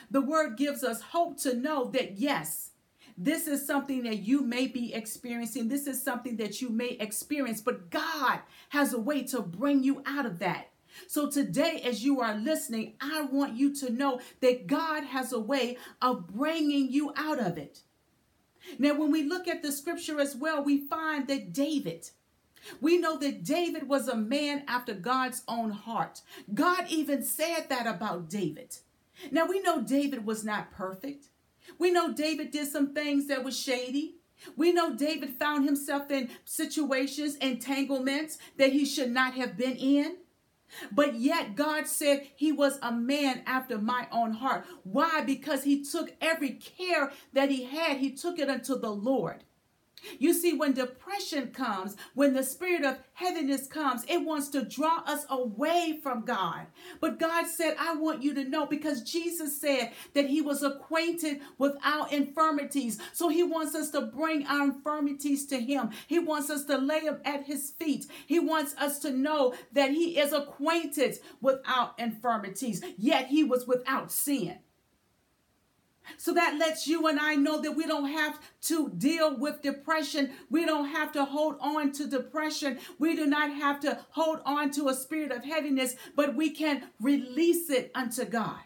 The 0.10 0.22
word 0.22 0.58
gives 0.58 0.84
us 0.84 1.02
hope 1.02 1.38
to 1.42 1.56
know 1.56 1.86
that 1.92 2.18
yes, 2.18 2.72
this 3.18 3.46
is 3.46 3.68
something 3.68 4.04
that 4.04 4.20
you 4.20 4.42
may 4.42 4.66
be 4.66 4.96
experiencing. 4.96 5.68
This 5.68 5.86
is 5.86 6.02
something 6.02 6.38
that 6.38 6.60
you 6.60 6.70
may 6.70 6.98
experience, 7.00 7.62
but 7.62 7.92
God 7.92 8.40
has 8.70 8.94
a 8.94 9.00
way 9.00 9.22
to 9.26 9.42
bring 9.42 9.84
you 9.84 10.02
out 10.08 10.26
of 10.26 10.40
that. 10.40 10.71
So 11.08 11.30
today, 11.30 11.82
as 11.86 12.04
you 12.04 12.22
are 12.22 12.36
listening, 12.36 12.94
I 13.02 13.22
want 13.24 13.56
you 13.56 13.74
to 13.76 13.92
know 13.92 14.20
that 14.42 14.68
God 14.68 15.04
has 15.04 15.32
a 15.32 15.40
way 15.40 15.78
of 16.02 16.28
bringing 16.28 16.92
you 16.92 17.14
out 17.16 17.40
of 17.40 17.58
it. 17.58 17.82
Now, 18.78 18.94
when 18.94 19.12
we 19.12 19.24
look 19.24 19.48
at 19.48 19.64
the 19.64 19.72
scripture 19.72 20.20
as 20.20 20.36
well, 20.36 20.64
we 20.64 20.78
find 20.88 21.28
that 21.28 21.54
David, 21.54 22.10
we 22.80 22.98
know 22.98 23.18
that 23.18 23.44
David 23.44 23.88
was 23.88 24.08
a 24.08 24.16
man 24.16 24.64
after 24.68 24.94
God's 24.94 25.44
own 25.48 25.72
heart. 25.72 26.22
God 26.54 26.86
even 26.90 27.24
said 27.24 27.68
that 27.70 27.88
about 27.88 28.30
David. 28.30 28.78
Now, 29.32 29.46
we 29.46 29.62
know 29.62 29.82
David 29.82 30.26
was 30.26 30.44
not 30.44 30.72
perfect. 30.72 31.28
We 31.78 31.92
know 31.92 32.14
David 32.14 32.52
did 32.52 32.68
some 32.68 32.94
things 32.94 33.28
that 33.28 33.44
were 33.44 33.52
shady. 33.52 34.16
We 34.56 34.72
know 34.72 34.96
David 34.96 35.38
found 35.38 35.66
himself 35.66 36.10
in 36.10 36.30
situations, 36.46 37.36
entanglements 37.36 38.38
that 38.58 38.72
he 38.72 38.86
should 38.86 39.12
not 39.12 39.36
have 39.36 39.58
been 39.58 39.76
in. 39.76 40.18
But 40.92 41.16
yet 41.16 41.56
God 41.56 41.88
said 41.88 42.28
he 42.36 42.52
was 42.52 42.80
a 42.82 42.92
man 42.92 43.44
after 43.46 43.78
my 43.78 44.08
own 44.12 44.34
heart. 44.34 44.66
Why? 44.84 45.22
Because 45.22 45.64
he 45.64 45.84
took 45.84 46.14
every 46.22 46.52
care 46.52 47.12
that 47.34 47.50
he 47.50 47.66
had, 47.66 47.98
he 47.98 48.12
took 48.12 48.40
it 48.40 48.50
unto 48.50 48.80
the 48.80 48.92
Lord. 48.92 49.44
You 50.20 50.34
see, 50.34 50.54
when 50.54 50.74
depression 50.74 51.52
comes, 51.52 51.96
when 52.14 52.34
the 52.34 52.44
spirit 52.44 52.84
of 52.84 53.00
heaviness 53.14 53.68
comes, 53.68 54.04
it 54.08 54.26
wants 54.26 54.50
to 54.50 54.64
draw 54.64 55.04
us 55.06 55.26
away 55.30 56.00
from 56.02 56.26
God. 56.26 56.68
But 57.00 57.20
God 57.20 57.48
said, 57.48 57.76
I 57.80 57.96
want 57.96 58.24
you 58.24 58.34
to 58.36 58.44
know 58.44 58.66
because 58.66 59.04
Jesus 59.04 59.60
said 59.60 59.92
that 60.14 60.28
he 60.28 60.42
was 60.42 60.64
acquainted 60.64 61.42
with 61.58 61.76
our 61.84 62.08
infirmities. 62.10 63.00
So 63.14 63.30
he 63.30 63.44
wants 63.44 63.76
us 63.76 63.92
to 63.92 64.02
bring 64.02 64.46
our 64.48 64.66
infirmities 64.66 65.46
to 65.48 65.60
him. 65.60 65.92
He 66.08 66.20
wants 66.20 66.50
us 66.50 66.66
to 66.66 66.78
lay 66.78 67.02
them 67.02 67.20
at 67.26 67.46
his 67.46 67.72
feet. 67.72 68.06
He 68.26 68.40
wants 68.40 68.76
us 68.78 69.00
to 69.00 69.12
know 69.12 69.54
that 69.74 69.92
he 69.92 70.20
is 70.20 70.34
acquainted 70.34 71.20
with 71.42 71.60
our 71.66 71.94
infirmities, 71.98 72.84
yet 72.98 73.28
he 73.28 73.44
was 73.44 73.68
without 73.68 74.12
sin. 74.12 74.60
So 76.18 76.34
that 76.34 76.58
lets 76.58 76.88
you 76.88 77.08
and 77.08 77.20
I 77.20 77.36
know 77.36 77.62
that 77.62 77.76
we 77.76 77.86
don't 77.86 78.12
have 78.12 78.40
to 78.64 78.90
deal 78.90 79.38
with 79.38 79.62
depression. 79.62 80.32
We 80.50 80.66
don't 80.66 80.90
have 80.90 81.12
to 81.14 81.26
hold 81.26 81.58
on 81.60 81.92
to 81.94 82.08
depression. 82.08 82.80
We 83.00 83.16
do 83.16 83.26
not 83.26 83.52
have 83.52 83.80
to 83.82 84.00
hold 84.12 84.40
on 84.46 84.72
to 84.72 84.90
a 84.90 84.94
spirit 84.94 85.32
of 85.32 85.44
heaviness, 85.44 85.96
but 86.16 86.36
we 86.36 86.52
can 86.52 86.90
release 87.00 87.70
it 87.70 87.92
unto 87.96 88.26
God. 88.26 88.60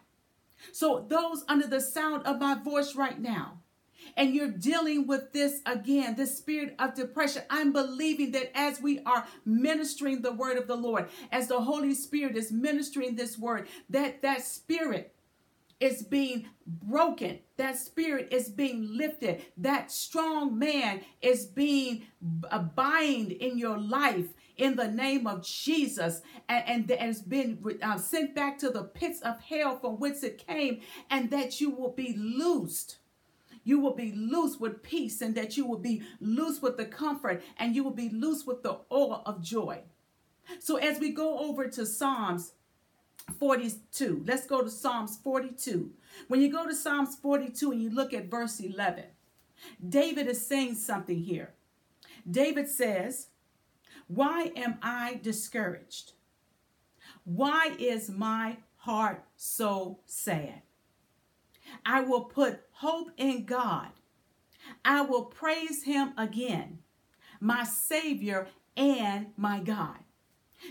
So, 0.71 1.05
those 1.07 1.43
under 1.47 1.67
the 1.67 1.81
sound 1.81 2.25
of 2.25 2.39
my 2.39 2.55
voice 2.55 2.95
right 2.95 3.19
now, 3.19 3.59
and 4.17 4.33
you're 4.33 4.49
dealing 4.49 5.07
with 5.07 5.33
this 5.33 5.61
again, 5.65 6.15
this 6.15 6.37
spirit 6.37 6.75
of 6.79 6.95
depression, 6.95 7.43
I'm 7.49 7.71
believing 7.71 8.31
that 8.31 8.57
as 8.57 8.81
we 8.81 8.99
are 9.01 9.27
ministering 9.45 10.21
the 10.21 10.31
word 10.31 10.57
of 10.57 10.67
the 10.67 10.75
Lord, 10.75 11.09
as 11.31 11.47
the 11.47 11.59
Holy 11.59 11.93
Spirit 11.93 12.37
is 12.37 12.51
ministering 12.51 13.15
this 13.15 13.37
word, 13.37 13.67
that 13.89 14.21
that 14.21 14.43
spirit 14.43 15.14
is 15.79 16.03
being 16.03 16.48
broken. 16.65 17.39
That 17.58 17.77
spirit 17.77 18.29
is 18.32 18.50
being 18.50 18.88
lifted. 18.98 19.46
That 19.58 19.91
strong 19.91 20.58
man 20.58 21.01
is 21.22 21.46
being 21.46 22.03
bind 22.22 23.32
in 23.32 23.58
your 23.58 23.77
life 23.77 24.27
in 24.58 24.75
the 24.75 24.88
name 24.88 25.27
of 25.27 25.46
Jesus 25.46 26.22
and, 26.48 26.89
and 26.89 27.00
has 27.00 27.22
been 27.22 27.60
uh, 27.82 27.98
sent 27.98 28.36
back 28.36 28.58
to 28.60 28.70
the 28.70 28.84
pits 28.84 29.22
of 29.22 29.39
hell 29.41 29.77
from 29.79 30.00
whence 30.00 30.24
it 30.24 30.46
came, 30.48 30.82
and 31.10 31.29
that 31.32 31.60
you 31.60 31.70
will 31.70 31.91
be 31.91 32.15
loosed. 32.17 32.98
You 33.63 33.79
will 33.79 33.96
be 33.96 34.12
loose 34.12 34.60
with 34.60 34.84
peace, 34.84 35.22
and 35.22 35.36
that 35.36 35.58
you 35.58 35.65
will 35.65 35.79
be 35.79 36.03
loose 36.22 36.62
with 36.62 36.77
the 36.77 36.86
comfort, 36.86 37.44
and 37.58 37.75
you 37.75 37.84
will 37.84 37.91
be 37.91 38.10
loose 38.10 38.46
with 38.46 38.63
the 38.63 38.79
oil 38.91 39.24
of 39.25 39.41
joy. 39.41 39.82
So, 40.60 40.77
as 40.77 41.00
we 41.00 41.10
go 41.10 41.39
over 41.39 41.67
to 41.67 41.86
Psalms 41.86 42.53
42. 43.39 44.24
Let's 44.25 44.45
go 44.45 44.62
to 44.62 44.69
Psalms 44.69 45.17
42. 45.24 45.91
When 46.27 46.41
you 46.41 46.51
go 46.51 46.67
to 46.67 46.75
Psalms 46.75 47.15
42 47.15 47.72
and 47.72 47.81
you 47.81 47.89
look 47.89 48.13
at 48.13 48.29
verse 48.29 48.60
11, 48.60 49.05
David 49.88 50.27
is 50.27 50.45
saying 50.45 50.75
something 50.75 51.19
here. 51.19 51.53
David 52.29 52.69
says, 52.69 53.27
Why 54.07 54.51
am 54.55 54.77
I 54.81 55.19
discouraged? 55.22 56.13
Why 57.24 57.75
is 57.79 58.10
my 58.10 58.57
heart 58.77 59.24
so 59.36 60.00
sad? 60.05 60.62
I 61.86 62.01
will 62.01 62.25
put 62.25 62.62
hope 62.72 63.10
in 63.17 63.45
God. 63.45 63.89
I 64.84 65.01
will 65.01 65.25
praise 65.25 65.84
him 65.84 66.13
again, 66.17 66.79
my 67.39 67.63
Savior 67.63 68.48
and 68.77 69.27
my 69.38 69.60
God. 69.60 70.04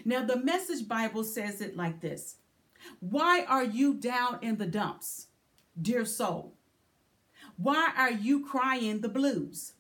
Now, 0.05 0.25
the 0.25 0.37
Message 0.37 0.89
Bible 0.89 1.25
says 1.25 1.61
it 1.61 1.77
like 1.77 2.01
this 2.01 2.37
Why 3.01 3.45
are 3.45 3.65
you 3.65 3.95
down 3.95 4.39
in 4.43 4.57
the 4.57 4.67
dumps, 4.67 5.29
dear 5.81 6.05
soul? 6.05 6.55
Why 7.57 7.93
are 7.97 8.11
you 8.11 8.45
crying 8.45 9.01
the 9.01 9.09
blues? 9.09 9.75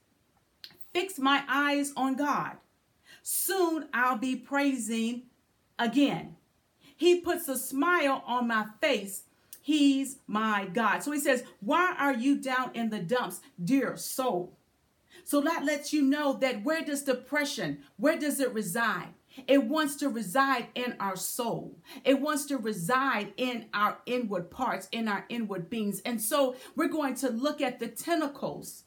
Fix 0.92 1.18
my 1.18 1.42
eyes 1.48 1.92
on 1.96 2.14
God. 2.14 2.56
Soon 3.22 3.88
I'll 3.92 4.18
be 4.18 4.36
praising 4.36 5.22
again. 5.78 6.36
He 6.96 7.20
puts 7.20 7.48
a 7.48 7.58
smile 7.58 8.22
on 8.26 8.46
my 8.46 8.66
face. 8.80 9.24
He's 9.60 10.18
my 10.26 10.66
God. 10.72 11.02
So 11.02 11.10
he 11.10 11.18
says, 11.18 11.42
Why 11.60 11.94
are 11.98 12.14
you 12.14 12.36
down 12.36 12.70
in 12.74 12.90
the 12.90 13.00
dumps, 13.00 13.40
dear 13.62 13.96
soul? 13.96 14.56
So 15.24 15.40
that 15.40 15.64
lets 15.64 15.92
you 15.92 16.02
know 16.02 16.34
that 16.34 16.62
where 16.64 16.82
does 16.82 17.02
depression, 17.02 17.78
where 17.96 18.18
does 18.18 18.40
it 18.40 18.52
reside? 18.52 19.14
It 19.46 19.64
wants 19.64 19.96
to 19.96 20.08
reside 20.08 20.68
in 20.74 20.96
our 21.00 21.16
soul. 21.16 21.78
It 22.04 22.20
wants 22.20 22.46
to 22.46 22.58
reside 22.58 23.32
in 23.36 23.66
our 23.74 23.98
inward 24.06 24.50
parts, 24.50 24.88
in 24.92 25.08
our 25.08 25.24
inward 25.28 25.70
beings. 25.70 26.00
And 26.04 26.20
so 26.20 26.56
we're 26.76 26.88
going 26.88 27.14
to 27.16 27.30
look 27.30 27.60
at 27.60 27.80
the 27.80 27.88
tentacles 27.88 28.84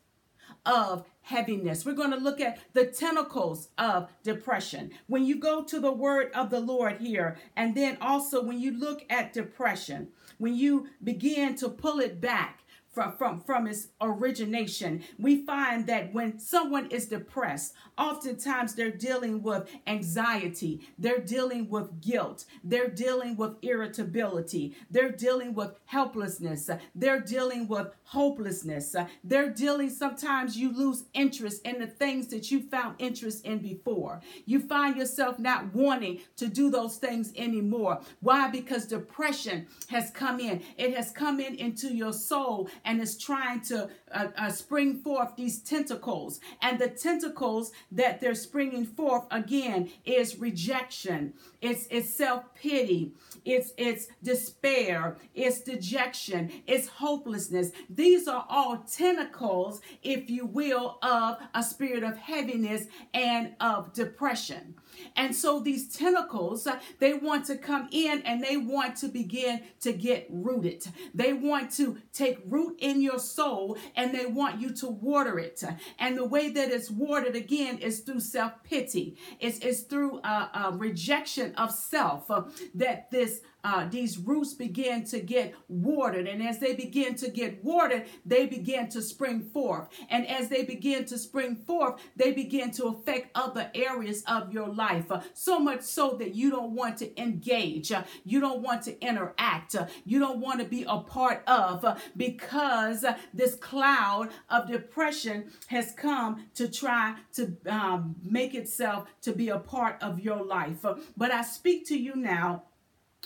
of 0.65 1.05
heaviness. 1.21 1.85
We're 1.85 1.93
going 1.93 2.11
to 2.11 2.17
look 2.17 2.41
at 2.41 2.59
the 2.73 2.85
tentacles 2.85 3.69
of 3.77 4.09
depression. 4.23 4.91
When 5.07 5.25
you 5.25 5.39
go 5.39 5.63
to 5.63 5.79
the 5.79 5.91
word 5.91 6.31
of 6.33 6.49
the 6.49 6.59
Lord 6.59 6.97
here, 6.97 7.37
and 7.55 7.75
then 7.75 7.97
also 8.01 8.43
when 8.43 8.59
you 8.59 8.77
look 8.77 9.05
at 9.09 9.33
depression, 9.33 10.09
when 10.37 10.55
you 10.55 10.87
begin 11.03 11.55
to 11.55 11.69
pull 11.69 11.99
it 11.99 12.19
back, 12.19 12.63
from, 12.97 13.15
from, 13.15 13.39
from 13.41 13.67
its 13.67 13.89
origination. 14.01 15.03
We 15.19 15.45
find 15.45 15.85
that 15.85 16.15
when 16.15 16.39
someone 16.39 16.89
is 16.89 17.05
depressed, 17.05 17.75
oftentimes 17.95 18.73
they're 18.73 18.89
dealing 18.89 19.43
with 19.43 19.69
anxiety, 19.85 20.81
they're 20.97 21.19
dealing 21.19 21.69
with 21.69 22.01
guilt, 22.01 22.45
they're 22.63 22.89
dealing 22.89 23.37
with 23.37 23.57
irritability, 23.61 24.75
they're 24.89 25.11
dealing 25.11 25.53
with 25.53 25.73
helplessness, 25.85 26.71
they're 26.95 27.19
dealing 27.19 27.67
with 27.67 27.89
hopelessness, 28.05 28.95
they're 29.23 29.51
dealing, 29.51 29.91
sometimes 29.91 30.57
you 30.57 30.75
lose 30.75 31.03
interest 31.13 31.63
in 31.67 31.77
the 31.79 31.85
things 31.85 32.27
that 32.29 32.49
you 32.49 32.61
found 32.61 32.95
interest 32.97 33.45
in 33.45 33.59
before. 33.59 34.21
You 34.45 34.59
find 34.61 34.97
yourself 34.97 35.37
not 35.37 35.71
wanting 35.71 36.21
to 36.37 36.47
do 36.47 36.71
those 36.71 36.97
things 36.97 37.31
anymore. 37.35 37.99
Why? 38.21 38.49
Because 38.49 38.87
depression 38.87 39.67
has 39.89 40.09
come 40.09 40.39
in, 40.39 40.63
it 40.77 40.95
has 40.95 41.11
come 41.11 41.39
in 41.39 41.53
into 41.55 41.93
your 41.93 42.13
soul 42.13 42.69
and 42.88 43.01
is 43.01 43.17
trying 43.17 43.60
to 43.60 43.89
uh, 44.12 44.27
uh, 44.38 44.50
spring 44.50 44.96
forth 44.96 45.36
these 45.36 45.60
tentacles. 45.60 46.39
And 46.62 46.79
the 46.79 46.88
tentacles 46.88 47.72
that 47.91 48.22
they're 48.22 48.34
springing 48.34 48.86
forth 48.86 49.25
again 49.29 49.91
is 50.06 50.39
rejection, 50.39 51.34
it's, 51.62 51.86
it's 51.91 52.10
self 52.13 52.53
pity, 52.56 53.12
it's, 53.46 53.74
it's 53.77 54.08
despair, 54.24 55.17
it's 55.36 55.62
dejection, 55.62 56.51
it's 56.65 56.88
hopelessness. 56.88 57.72
These 57.89 58.27
are 58.27 58.46
all 58.50 58.77
tentacles, 58.77 59.82
if 60.01 60.29
you 60.29 60.46
will, 60.46 60.98
of 61.01 61.38
a 61.53 61.63
spirit 61.63 62.03
of 62.03 62.17
heaviness 62.17 62.86
and 63.13 63.53
of 63.60 63.91
depression. 63.94 64.75
And 65.15 65.35
so 65.35 65.59
these 65.59 65.93
tentacles, 65.95 66.67
uh, 66.67 66.79
they 66.99 67.13
want 67.13 67.45
to 67.45 67.57
come 67.57 67.87
in 67.91 68.21
and 68.23 68.43
they 68.43 68.57
want 68.57 68.95
to 68.97 69.07
begin 69.07 69.61
to 69.81 69.93
get 69.93 70.27
rooted. 70.29 70.85
They 71.13 71.33
want 71.33 71.71
to 71.73 71.97
take 72.13 72.39
root 72.45 72.77
in 72.79 73.01
your 73.01 73.19
soul 73.19 73.77
and 73.95 74.13
they 74.13 74.25
want 74.25 74.59
you 74.59 74.71
to 74.75 74.87
water 74.87 75.39
it. 75.39 75.63
And 75.99 76.17
the 76.17 76.25
way 76.25 76.49
that 76.49 76.71
it's 76.71 76.91
watered 76.91 77.35
again 77.35 77.77
is 77.79 77.99
through 78.01 78.21
self 78.21 78.53
pity, 78.63 79.17
it's, 79.39 79.59
it's 79.59 79.81
through 79.81 80.19
a, 80.23 80.49
a 80.53 80.71
rejection 80.75 81.53
of 81.55 81.71
self 81.71 82.29
uh, 82.29 82.43
that 82.75 83.11
this 83.11 83.41
uh, 83.63 83.87
these 83.89 84.17
roots 84.17 84.53
begin 84.53 85.03
to 85.05 85.19
get 85.19 85.53
watered. 85.67 86.27
And 86.27 86.41
as 86.41 86.59
they 86.59 86.75
begin 86.75 87.15
to 87.15 87.29
get 87.29 87.63
watered, 87.63 88.05
they 88.25 88.45
begin 88.45 88.87
to 88.89 89.01
spring 89.01 89.41
forth. 89.41 89.89
And 90.09 90.27
as 90.27 90.49
they 90.49 90.63
begin 90.63 91.05
to 91.05 91.17
spring 91.17 91.55
forth, 91.55 91.99
they 92.15 92.31
begin 92.31 92.71
to 92.71 92.85
affect 92.85 93.31
other 93.35 93.69
areas 93.73 94.23
of 94.27 94.53
your 94.53 94.67
life. 94.67 95.11
Uh, 95.11 95.21
so 95.33 95.59
much 95.59 95.81
so 95.81 96.15
that 96.19 96.35
you 96.35 96.49
don't 96.49 96.71
want 96.71 96.97
to 96.97 97.21
engage, 97.21 97.91
uh, 97.91 98.03
you 98.23 98.39
don't 98.39 98.61
want 98.61 98.83
to 98.83 98.99
interact, 99.05 99.75
uh, 99.75 99.87
you 100.05 100.19
don't 100.19 100.39
want 100.39 100.59
to 100.59 100.65
be 100.65 100.85
a 100.87 100.99
part 100.99 101.43
of 101.47 101.83
uh, 101.83 101.95
because 102.15 103.03
this 103.33 103.55
cloud 103.55 104.29
of 104.49 104.67
depression 104.67 105.51
has 105.67 105.93
come 105.93 106.45
to 106.53 106.67
try 106.67 107.15
to 107.33 107.55
um, 107.67 108.15
make 108.23 108.53
itself 108.55 109.07
to 109.21 109.33
be 109.33 109.49
a 109.49 109.59
part 109.59 110.01
of 110.01 110.19
your 110.19 110.43
life. 110.43 110.85
but 111.15 111.31
I 111.31 111.41
speak 111.41 111.85
to 111.87 111.97
you 111.97 112.15
now 112.15 112.63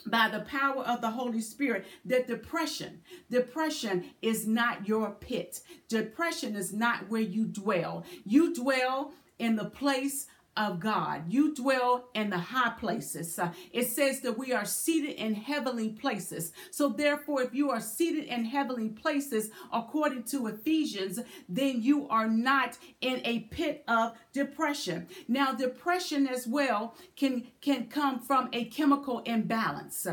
by 0.05 0.29
the 0.29 0.41
power 0.41 0.83
of 0.83 1.01
the 1.01 1.12
Holy 1.12 1.41
Spirit 1.41 1.86
that 2.05 2.27
depression, 2.27 3.01
depression 3.29 4.05
is 4.21 4.48
not 4.48 4.88
your 4.88 5.12
pit. 5.12 5.62
Depression 5.89 6.55
is 6.55 6.74
not 6.74 7.10
where 7.10 7.21
you 7.21 7.45
dwell. 7.45 8.03
You 8.25 8.53
dwell 8.53 9.13
in 9.38 9.55
the 9.55 9.65
place 9.65 10.27
of 10.58 10.79
God. 10.79 11.24
You 11.31 11.53
dwell 11.55 12.10
in 12.13 12.29
the 12.29 12.38
high 12.38 12.72
places. 12.72 13.39
Uh, 13.39 13.51
it 13.72 13.88
says 13.88 14.22
that 14.22 14.38
we 14.38 14.51
are 14.51 14.65
seated 14.65 15.15
in 15.15 15.34
heavenly 15.34 15.89
places. 15.89 16.51
So, 16.72 16.89
therefore, 16.89 17.41
if 17.41 17.53
you 17.53 17.70
are 17.70 17.79
seated 17.79 18.25
in 18.25 18.46
heavenly 18.46 18.89
places, 18.89 19.50
according 19.72 20.24
to 20.25 20.48
Ephesians, 20.48 21.20
then 21.48 21.81
you 21.81 22.08
are 22.10 22.27
not 22.27 22.77
in 23.00 23.22
a 23.24 23.39
pit 23.51 23.84
of 23.88 24.13
depression. 24.34 25.08
Now, 25.27 25.53
depression 25.53 26.27
as 26.27 26.48
well 26.48 26.96
can, 27.15 27.48
can 27.62 27.88
come 27.88 28.20
from 28.20 28.50
a 28.51 28.65
chemical 28.65 29.20
imbalance. 29.20 30.08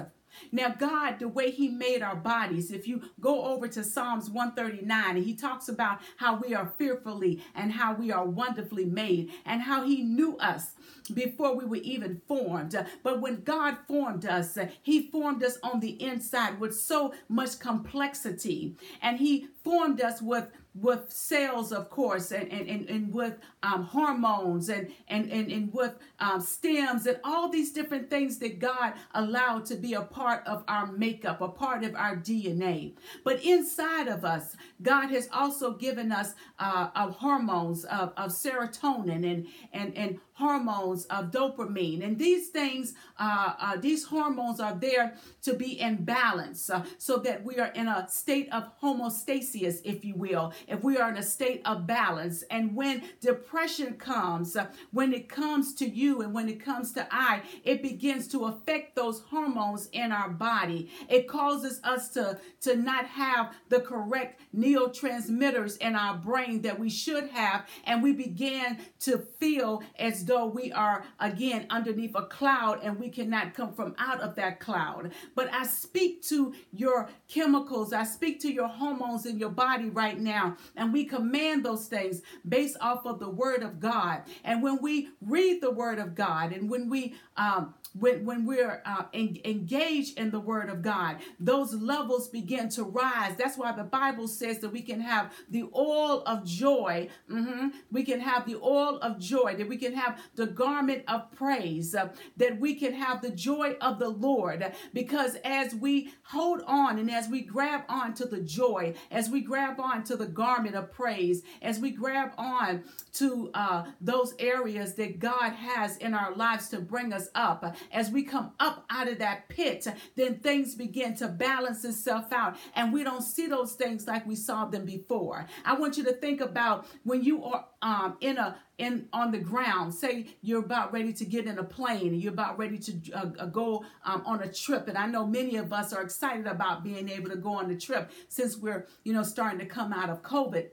Now, 0.52 0.68
God, 0.68 1.18
the 1.18 1.28
way 1.28 1.50
He 1.50 1.68
made 1.68 2.02
our 2.02 2.16
bodies, 2.16 2.70
if 2.70 2.86
you 2.88 3.02
go 3.20 3.44
over 3.44 3.68
to 3.68 3.84
Psalms 3.84 4.30
139, 4.30 5.16
and 5.16 5.24
He 5.24 5.34
talks 5.34 5.68
about 5.68 6.00
how 6.16 6.36
we 6.36 6.54
are 6.54 6.72
fearfully 6.78 7.42
and 7.54 7.72
how 7.72 7.94
we 7.94 8.10
are 8.10 8.24
wonderfully 8.24 8.84
made, 8.84 9.32
and 9.44 9.62
how 9.62 9.86
He 9.86 10.02
knew 10.02 10.36
us 10.38 10.74
before 11.14 11.54
we 11.54 11.64
were 11.64 11.76
even 11.76 12.20
formed. 12.26 12.74
But 13.02 13.20
when 13.20 13.42
God 13.42 13.78
formed 13.86 14.26
us, 14.26 14.58
He 14.82 15.10
formed 15.10 15.42
us 15.42 15.58
on 15.62 15.80
the 15.80 16.02
inside 16.02 16.60
with 16.60 16.78
so 16.78 17.14
much 17.28 17.58
complexity, 17.58 18.76
and 19.02 19.18
He 19.18 19.48
formed 19.64 20.00
us 20.00 20.20
with 20.22 20.48
with 20.80 21.10
cells, 21.10 21.72
of 21.72 21.90
course, 21.90 22.30
and, 22.30 22.50
and, 22.52 22.68
and, 22.68 22.88
and 22.88 23.12
with 23.12 23.38
um, 23.62 23.84
hormones 23.84 24.68
and, 24.68 24.90
and, 25.08 25.30
and, 25.30 25.50
and 25.50 25.72
with 25.72 25.94
um, 26.20 26.40
stems 26.40 27.06
and 27.06 27.18
all 27.24 27.48
these 27.48 27.72
different 27.72 28.08
things 28.10 28.38
that 28.38 28.58
God 28.58 28.94
allowed 29.14 29.64
to 29.66 29.74
be 29.74 29.94
a 29.94 30.02
part 30.02 30.46
of 30.46 30.64
our 30.68 30.86
makeup, 30.92 31.40
a 31.40 31.48
part 31.48 31.84
of 31.84 31.94
our 31.94 32.16
DNA. 32.16 32.94
But 33.24 33.42
inside 33.44 34.08
of 34.08 34.24
us, 34.24 34.56
God 34.82 35.08
has 35.10 35.28
also 35.32 35.72
given 35.74 36.12
us 36.12 36.34
uh, 36.58 36.88
of 36.94 37.16
hormones 37.16 37.84
of, 37.84 38.12
of 38.16 38.30
serotonin 38.30 39.30
and, 39.30 39.46
and, 39.72 39.96
and 39.96 40.20
hormones 40.38 41.04
of 41.06 41.32
dopamine. 41.32 42.04
And 42.04 42.16
these 42.16 42.48
things, 42.48 42.94
uh, 43.18 43.54
uh, 43.58 43.76
these 43.76 44.04
hormones 44.04 44.60
are 44.60 44.74
there 44.74 45.14
to 45.42 45.52
be 45.54 45.80
in 45.80 46.04
balance 46.04 46.70
uh, 46.70 46.84
so 46.96 47.16
that 47.18 47.44
we 47.44 47.58
are 47.58 47.72
in 47.74 47.88
a 47.88 48.08
state 48.08 48.48
of 48.52 48.70
homeostasis, 48.80 49.80
if 49.82 50.04
you 50.04 50.14
will, 50.14 50.52
if 50.68 50.84
we 50.84 50.96
are 50.96 51.10
in 51.10 51.16
a 51.16 51.22
state 51.24 51.60
of 51.64 51.88
balance. 51.88 52.44
And 52.50 52.76
when 52.76 53.02
depression 53.20 53.94
comes, 53.94 54.56
uh, 54.56 54.68
when 54.92 55.12
it 55.12 55.28
comes 55.28 55.74
to 55.74 55.88
you 55.88 56.22
and 56.22 56.32
when 56.32 56.48
it 56.48 56.64
comes 56.64 56.92
to 56.92 57.08
I, 57.10 57.42
it 57.64 57.82
begins 57.82 58.28
to 58.28 58.44
affect 58.44 58.94
those 58.94 59.22
hormones 59.22 59.88
in 59.90 60.12
our 60.12 60.28
body. 60.28 60.88
It 61.08 61.26
causes 61.26 61.80
us 61.82 62.10
to, 62.10 62.38
to 62.60 62.76
not 62.76 63.06
have 63.06 63.54
the 63.70 63.80
correct 63.80 64.40
neurotransmitters 64.56 65.78
in 65.78 65.96
our 65.96 66.16
brain 66.16 66.62
that 66.62 66.78
we 66.78 66.90
should 66.90 67.28
have. 67.30 67.66
And 67.84 68.04
we 68.04 68.12
begin 68.12 68.78
to 69.00 69.18
feel 69.18 69.82
as 69.98 70.27
though 70.28 70.46
we 70.46 70.70
are 70.70 71.04
again 71.18 71.66
underneath 71.70 72.14
a 72.14 72.22
cloud 72.26 72.80
and 72.82 72.98
we 72.98 73.08
cannot 73.08 73.54
come 73.54 73.72
from 73.72 73.96
out 73.98 74.20
of 74.20 74.36
that 74.36 74.60
cloud. 74.60 75.12
But 75.34 75.52
I 75.52 75.66
speak 75.66 76.22
to 76.24 76.54
your 76.72 77.08
chemicals, 77.28 77.92
I 77.92 78.04
speak 78.04 78.40
to 78.42 78.52
your 78.52 78.68
hormones 78.68 79.26
in 79.26 79.38
your 79.38 79.50
body 79.50 79.90
right 79.90 80.18
now. 80.20 80.56
And 80.76 80.92
we 80.92 81.04
command 81.04 81.64
those 81.64 81.86
things 81.86 82.22
based 82.48 82.76
off 82.80 83.06
of 83.06 83.18
the 83.18 83.30
word 83.30 83.62
of 83.62 83.80
God. 83.80 84.22
And 84.44 84.62
when 84.62 84.80
we 84.80 85.08
read 85.20 85.60
the 85.60 85.70
word 85.70 85.98
of 85.98 86.14
God 86.14 86.52
and 86.52 86.70
when 86.70 86.88
we 86.88 87.14
um, 87.36 87.74
when, 87.98 88.24
when 88.24 88.46
we're 88.46 88.82
uh, 88.84 89.04
en- 89.12 89.38
engaged 89.44 90.18
in 90.18 90.30
the 90.30 90.40
word 90.40 90.68
of 90.68 90.82
God, 90.82 91.16
those 91.38 91.74
levels 91.74 92.28
begin 92.28 92.68
to 92.70 92.84
rise. 92.84 93.36
That's 93.36 93.58
why 93.58 93.72
the 93.72 93.84
Bible 93.84 94.28
says 94.28 94.58
that 94.60 94.70
we 94.70 94.82
can 94.82 95.00
have 95.00 95.32
the 95.48 95.64
oil 95.74 96.22
of 96.26 96.44
joy. 96.44 97.08
Mm-hmm. 97.30 97.68
We 97.90 98.04
can 98.04 98.20
have 98.20 98.46
the 98.46 98.56
oil 98.56 98.98
of 98.98 99.18
joy, 99.18 99.56
that 99.56 99.68
we 99.68 99.76
can 99.76 99.94
have 99.94 100.20
the 100.34 100.46
garment 100.46 101.04
of 101.08 101.30
praise, 101.32 101.94
uh, 101.94 102.08
that 102.36 102.58
we 102.60 102.74
can 102.74 102.94
have 102.94 103.22
the 103.22 103.30
joy 103.30 103.76
of 103.80 103.98
the 103.98 104.08
Lord. 104.08 104.72
Because 104.92 105.36
as 105.44 105.74
we 105.74 106.12
hold 106.24 106.62
on 106.66 106.98
and 106.98 107.10
as 107.10 107.28
we 107.28 107.42
grab 107.42 107.82
on 107.88 108.14
to 108.14 108.26
the 108.26 108.40
joy, 108.40 108.94
as 109.10 109.28
we 109.30 109.40
grab 109.40 109.80
on 109.80 110.04
to 110.04 110.16
the 110.16 110.26
garment 110.26 110.74
of 110.74 110.90
praise, 110.92 111.42
as 111.62 111.78
we 111.78 111.90
grab 111.90 112.32
on 112.38 112.84
to 113.14 113.50
uh, 113.54 113.84
those 114.00 114.34
areas 114.38 114.94
that 114.94 115.18
God 115.18 115.52
has 115.52 115.96
in 115.98 116.14
our 116.14 116.34
lives 116.34 116.68
to 116.68 116.80
bring 116.80 117.12
us 117.12 117.28
up, 117.34 117.76
as 117.92 118.10
we 118.10 118.22
come 118.22 118.52
up 118.60 118.84
out 118.90 119.08
of 119.08 119.18
that 119.18 119.48
pit, 119.48 119.86
then 120.16 120.38
things 120.38 120.74
begin 120.74 121.14
to 121.16 121.28
balance 121.28 121.84
itself 121.84 122.32
out. 122.32 122.56
And 122.74 122.92
we 122.92 123.04
don't 123.04 123.22
see 123.22 123.46
those 123.46 123.72
things 123.72 124.06
like 124.06 124.26
we 124.26 124.36
saw 124.36 124.64
them 124.66 124.84
before. 124.84 125.46
I 125.64 125.74
want 125.74 125.96
you 125.96 126.04
to 126.04 126.12
think 126.12 126.40
about 126.40 126.86
when 127.04 127.22
you 127.22 127.44
are 127.44 127.66
um, 127.82 128.16
in 128.20 128.38
a 128.38 128.56
in 128.78 129.08
on 129.12 129.32
the 129.32 129.38
ground 129.38 129.94
say 129.94 130.26
you're 130.40 130.64
about 130.64 130.92
ready 130.92 131.12
to 131.12 131.24
get 131.24 131.46
in 131.46 131.58
a 131.58 131.64
plane 131.64 132.14
you're 132.14 132.32
about 132.32 132.58
ready 132.58 132.78
to 132.78 133.12
uh, 133.12 133.30
uh, 133.38 133.46
go 133.46 133.84
um, 134.04 134.22
on 134.24 134.42
a 134.42 134.52
trip 134.52 134.88
and 134.88 134.96
i 134.96 135.06
know 135.06 135.26
many 135.26 135.56
of 135.56 135.72
us 135.72 135.92
are 135.92 136.02
excited 136.02 136.46
about 136.46 136.82
being 136.82 137.08
able 137.08 137.28
to 137.28 137.36
go 137.36 137.50
on 137.50 137.68
the 137.68 137.76
trip 137.76 138.10
since 138.28 138.56
we're 138.56 138.86
you 139.04 139.12
know 139.12 139.22
starting 139.22 139.58
to 139.58 139.66
come 139.66 139.92
out 139.92 140.10
of 140.10 140.22
covid 140.22 140.68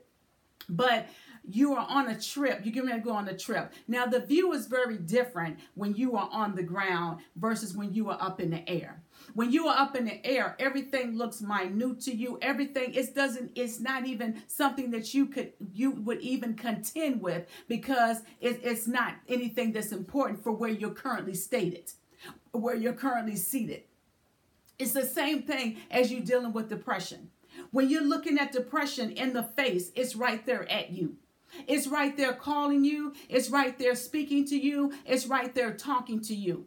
but 0.68 1.06
you 1.50 1.74
are 1.74 1.86
on 1.88 2.08
a 2.08 2.20
trip. 2.20 2.60
You're 2.64 2.84
ready 2.84 3.00
to 3.00 3.04
go 3.04 3.12
on 3.12 3.28
a 3.28 3.36
trip. 3.36 3.72
Now, 3.86 4.06
the 4.06 4.20
view 4.20 4.52
is 4.52 4.66
very 4.66 4.96
different 4.98 5.58
when 5.74 5.94
you 5.94 6.16
are 6.16 6.28
on 6.32 6.54
the 6.54 6.62
ground 6.62 7.20
versus 7.36 7.76
when 7.76 7.92
you 7.94 8.10
are 8.10 8.18
up 8.20 8.40
in 8.40 8.50
the 8.50 8.68
air. 8.68 9.02
When 9.34 9.50
you 9.50 9.66
are 9.68 9.76
up 9.76 9.96
in 9.96 10.04
the 10.04 10.24
air, 10.26 10.56
everything 10.58 11.16
looks 11.16 11.40
minute 11.40 12.00
to 12.02 12.14
you. 12.14 12.38
Everything 12.42 12.94
it 12.94 13.14
doesn't. 13.14 13.52
It's 13.54 13.80
not 13.80 14.06
even 14.06 14.42
something 14.46 14.90
that 14.90 15.14
you 15.14 15.26
could 15.26 15.52
you 15.72 15.90
would 15.92 16.20
even 16.20 16.54
contend 16.54 17.22
with 17.22 17.46
because 17.68 18.22
it, 18.40 18.60
it's 18.62 18.86
not 18.86 19.14
anything 19.28 19.72
that's 19.72 19.92
important 19.92 20.42
for 20.42 20.52
where 20.52 20.70
you're 20.70 20.90
currently 20.90 21.34
stated, 21.34 21.92
where 22.52 22.76
you're 22.76 22.92
currently 22.92 23.36
seated. 23.36 23.84
It's 24.78 24.92
the 24.92 25.06
same 25.06 25.42
thing 25.42 25.78
as 25.90 26.12
you 26.12 26.20
dealing 26.20 26.52
with 26.52 26.68
depression. 26.68 27.30
When 27.70 27.88
you're 27.88 28.04
looking 28.04 28.38
at 28.38 28.52
depression 28.52 29.10
in 29.12 29.32
the 29.32 29.42
face, 29.42 29.90
it's 29.94 30.14
right 30.14 30.44
there 30.44 30.70
at 30.70 30.90
you. 30.90 31.16
It's 31.66 31.86
right 31.86 32.16
there 32.16 32.32
calling 32.32 32.84
you. 32.84 33.14
It's 33.28 33.50
right 33.50 33.78
there 33.78 33.94
speaking 33.94 34.46
to 34.46 34.56
you. 34.56 34.92
It's 35.04 35.26
right 35.26 35.54
there 35.54 35.72
talking 35.72 36.20
to 36.22 36.34
you. 36.34 36.66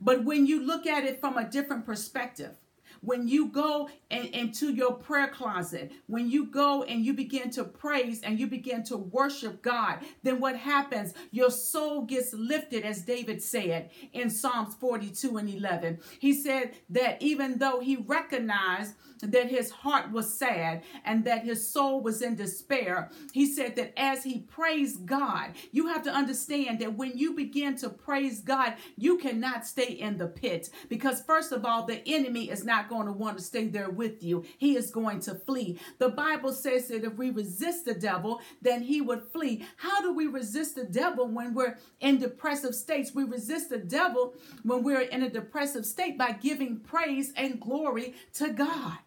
But 0.00 0.24
when 0.24 0.46
you 0.46 0.64
look 0.64 0.86
at 0.86 1.04
it 1.04 1.20
from 1.20 1.36
a 1.36 1.48
different 1.48 1.84
perspective, 1.84 2.56
when 3.00 3.28
you 3.28 3.48
go 3.48 3.88
and, 4.10 4.26
into 4.26 4.72
your 4.72 4.92
prayer 4.92 5.28
closet, 5.28 5.92
when 6.06 6.30
you 6.30 6.46
go 6.46 6.82
and 6.82 7.04
you 7.04 7.14
begin 7.14 7.50
to 7.50 7.64
praise 7.64 8.20
and 8.22 8.38
you 8.38 8.46
begin 8.46 8.82
to 8.84 8.96
worship 8.96 9.62
God, 9.62 10.00
then 10.22 10.40
what 10.40 10.56
happens? 10.56 11.14
Your 11.30 11.50
soul 11.50 12.02
gets 12.02 12.32
lifted, 12.32 12.84
as 12.84 13.02
David 13.02 13.42
said 13.42 13.90
in 14.12 14.30
Psalms 14.30 14.74
42 14.74 15.36
and 15.36 15.48
11. 15.48 16.00
He 16.18 16.32
said 16.32 16.72
that 16.90 17.20
even 17.22 17.58
though 17.58 17.80
he 17.80 17.96
recognized 17.96 18.94
that 19.22 19.50
his 19.50 19.70
heart 19.70 20.10
was 20.10 20.32
sad 20.32 20.82
and 21.04 21.24
that 21.24 21.44
his 21.44 21.68
soul 21.68 22.00
was 22.00 22.22
in 22.22 22.36
despair, 22.36 23.10
he 23.32 23.46
said 23.46 23.76
that 23.76 23.98
as 23.98 24.24
he 24.24 24.40
praised 24.40 25.06
God, 25.06 25.52
you 25.72 25.88
have 25.88 26.02
to 26.04 26.10
understand 26.10 26.78
that 26.80 26.94
when 26.94 27.16
you 27.16 27.34
begin 27.34 27.76
to 27.76 27.90
praise 27.90 28.40
God, 28.40 28.74
you 28.96 29.18
cannot 29.18 29.66
stay 29.66 29.92
in 29.92 30.16
the 30.16 30.26
pit 30.26 30.70
because, 30.88 31.22
first 31.22 31.52
of 31.52 31.64
all, 31.64 31.84
the 31.84 32.02
enemy 32.06 32.50
is 32.50 32.64
not 32.64 32.88
going 32.90 33.06
to 33.06 33.12
want 33.12 33.38
to 33.38 33.42
stay 33.42 33.68
there 33.68 33.88
with 33.88 34.22
you. 34.22 34.44
He 34.58 34.76
is 34.76 34.90
going 34.90 35.20
to 35.20 35.34
flee. 35.34 35.78
The 35.98 36.10
Bible 36.10 36.52
says 36.52 36.88
that 36.88 37.04
if 37.04 37.14
we 37.14 37.30
resist 37.30 37.86
the 37.86 37.94
devil, 37.94 38.42
then 38.60 38.82
he 38.82 39.00
would 39.00 39.22
flee. 39.32 39.64
How 39.76 40.02
do 40.02 40.12
we 40.12 40.26
resist 40.26 40.74
the 40.74 40.84
devil 40.84 41.28
when 41.28 41.54
we're 41.54 41.78
in 42.00 42.18
depressive 42.18 42.74
states? 42.74 43.14
We 43.14 43.24
resist 43.24 43.70
the 43.70 43.78
devil 43.78 44.34
when 44.64 44.82
we're 44.82 45.02
in 45.02 45.22
a 45.22 45.30
depressive 45.30 45.86
state 45.86 46.18
by 46.18 46.32
giving 46.32 46.80
praise 46.80 47.32
and 47.36 47.60
glory 47.60 48.14
to 48.34 48.50
God. 48.50 48.98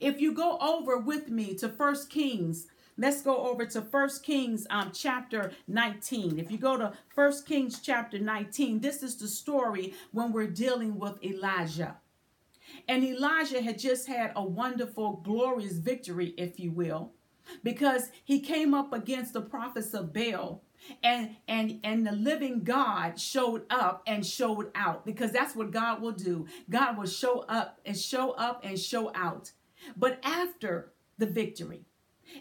If 0.00 0.20
you 0.20 0.32
go 0.32 0.58
over 0.58 0.96
with 0.96 1.28
me 1.28 1.54
to 1.56 1.68
First 1.68 2.08
Kings, 2.08 2.68
let's 2.96 3.20
go 3.20 3.36
over 3.48 3.66
to 3.66 3.82
First 3.82 4.22
Kings 4.22 4.66
um, 4.70 4.92
chapter 4.94 5.52
19. 5.68 6.38
If 6.38 6.50
you 6.50 6.56
go 6.56 6.78
to 6.78 6.94
First 7.14 7.46
Kings 7.46 7.80
chapter 7.80 8.18
19, 8.18 8.80
this 8.80 9.02
is 9.02 9.16
the 9.16 9.28
story 9.28 9.92
when 10.12 10.32
we're 10.32 10.46
dealing 10.46 10.98
with 10.98 11.22
Elijah. 11.22 11.96
And 12.88 13.04
Elijah 13.04 13.62
had 13.62 13.78
just 13.78 14.06
had 14.06 14.32
a 14.36 14.44
wonderful, 14.44 15.20
glorious 15.24 15.74
victory, 15.74 16.34
if 16.36 16.60
you 16.60 16.70
will, 16.70 17.12
because 17.62 18.10
he 18.22 18.40
came 18.40 18.74
up 18.74 18.92
against 18.92 19.32
the 19.32 19.40
prophets 19.40 19.94
of 19.94 20.12
Baal 20.12 20.62
and 21.02 21.36
and 21.48 21.80
and 21.82 22.06
the 22.06 22.12
living 22.12 22.62
God 22.62 23.18
showed 23.18 23.62
up 23.70 24.02
and 24.06 24.24
showed 24.24 24.70
out 24.74 25.06
because 25.06 25.32
that's 25.32 25.56
what 25.56 25.70
God 25.70 26.02
will 26.02 26.12
do. 26.12 26.46
God 26.68 26.98
will 26.98 27.06
show 27.06 27.40
up 27.48 27.80
and 27.86 27.98
show 27.98 28.32
up 28.32 28.60
and 28.64 28.78
show 28.78 29.10
out 29.14 29.52
but 29.96 30.18
after 30.22 30.92
the 31.18 31.26
victory. 31.26 31.84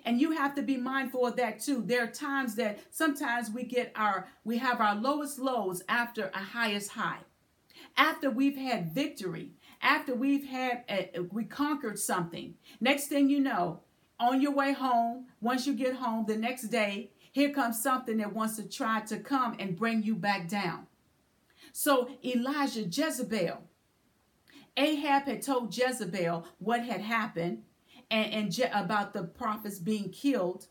And 0.05 0.19
you 0.19 0.31
have 0.31 0.55
to 0.55 0.61
be 0.61 0.77
mindful 0.77 1.25
of 1.25 1.35
that 1.35 1.59
too. 1.59 1.83
There 1.85 2.03
are 2.03 2.07
times 2.07 2.55
that 2.55 2.79
sometimes 2.89 3.51
we 3.51 3.63
get 3.63 3.91
our 3.95 4.27
we 4.43 4.57
have 4.57 4.81
our 4.81 4.95
lowest 4.95 5.39
lows 5.39 5.83
after 5.87 6.31
a 6.33 6.39
highest 6.39 6.91
high. 6.91 7.19
After 7.95 8.31
we've 8.31 8.57
had 8.57 8.93
victory, 8.93 9.51
after 9.83 10.15
we've 10.15 10.45
had 10.45 10.83
a, 10.89 11.19
we 11.31 11.43
conquered 11.43 11.99
something. 11.99 12.55
Next 12.79 13.07
thing 13.07 13.29
you 13.29 13.39
know, 13.39 13.81
on 14.19 14.41
your 14.41 14.53
way 14.53 14.73
home, 14.73 15.25
once 15.41 15.67
you 15.67 15.73
get 15.73 15.95
home 15.95 16.25
the 16.25 16.37
next 16.37 16.63
day, 16.63 17.11
here 17.31 17.51
comes 17.51 17.81
something 17.81 18.17
that 18.17 18.33
wants 18.33 18.55
to 18.55 18.67
try 18.67 19.01
to 19.01 19.17
come 19.17 19.55
and 19.59 19.77
bring 19.77 20.03
you 20.03 20.15
back 20.15 20.47
down. 20.47 20.87
So 21.73 22.09
Elijah, 22.23 22.83
Jezebel, 22.83 23.63
Ahab 24.77 25.23
had 25.23 25.41
told 25.41 25.75
Jezebel 25.75 26.45
what 26.59 26.81
had 26.81 27.01
happened 27.01 27.63
and, 28.09 28.33
and 28.33 28.51
Je- 28.51 28.69
about 28.73 29.13
the 29.13 29.23
prophets 29.23 29.79
being 29.79 30.09
killed 30.09 30.67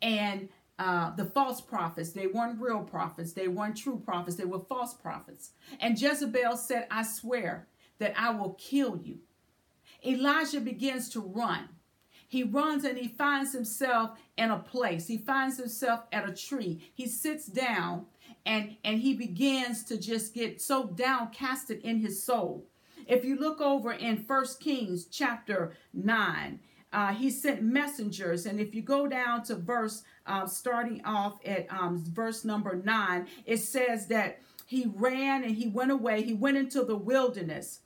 and 0.00 0.48
uh, 0.78 1.14
the 1.16 1.24
false 1.24 1.60
prophets. 1.60 2.12
They 2.12 2.26
weren't 2.26 2.60
real 2.60 2.80
prophets, 2.80 3.32
they 3.32 3.48
weren't 3.48 3.76
true 3.76 4.00
prophets, 4.04 4.36
they 4.36 4.44
were 4.44 4.60
false 4.60 4.94
prophets. 4.94 5.50
And 5.80 6.00
Jezebel 6.00 6.56
said, 6.56 6.86
I 6.90 7.02
swear 7.02 7.66
that 7.98 8.14
I 8.16 8.30
will 8.30 8.54
kill 8.54 9.00
you. 9.02 9.18
Elijah 10.04 10.60
begins 10.60 11.08
to 11.10 11.20
run. 11.20 11.68
He 12.28 12.42
runs 12.42 12.84
and 12.84 12.98
he 12.98 13.08
finds 13.08 13.52
himself 13.52 14.18
in 14.36 14.50
a 14.50 14.58
place. 14.58 15.06
He 15.06 15.18
finds 15.18 15.58
himself 15.58 16.00
at 16.12 16.28
a 16.28 16.34
tree. 16.34 16.90
He 16.92 17.06
sits 17.06 17.46
down 17.46 18.06
and, 18.44 18.76
and 18.84 19.00
he 19.00 19.14
begins 19.14 19.84
to 19.84 19.96
just 19.96 20.34
get 20.34 20.60
so 20.60 20.88
downcasted 20.88 21.80
in 21.82 22.00
his 22.00 22.22
soul 22.22 22.66
if 23.06 23.24
you 23.24 23.36
look 23.36 23.60
over 23.60 23.92
in 23.92 24.24
First 24.24 24.60
Kings 24.60 25.06
chapter 25.06 25.74
9, 25.94 26.60
uh, 26.92 27.14
he 27.14 27.30
sent 27.30 27.62
messengers. 27.62 28.46
And 28.46 28.60
if 28.60 28.74
you 28.74 28.82
go 28.82 29.06
down 29.06 29.44
to 29.44 29.54
verse, 29.54 30.02
uh, 30.26 30.46
starting 30.46 31.04
off 31.04 31.38
at 31.44 31.66
um, 31.70 32.02
verse 32.04 32.44
number 32.44 32.76
9, 32.76 33.26
it 33.44 33.58
says 33.58 34.08
that 34.08 34.40
he 34.66 34.90
ran 34.94 35.44
and 35.44 35.54
he 35.54 35.68
went 35.68 35.92
away. 35.92 36.22
He 36.22 36.34
went 36.34 36.56
into 36.56 36.84
the 36.84 36.96
wilderness. 36.96 37.80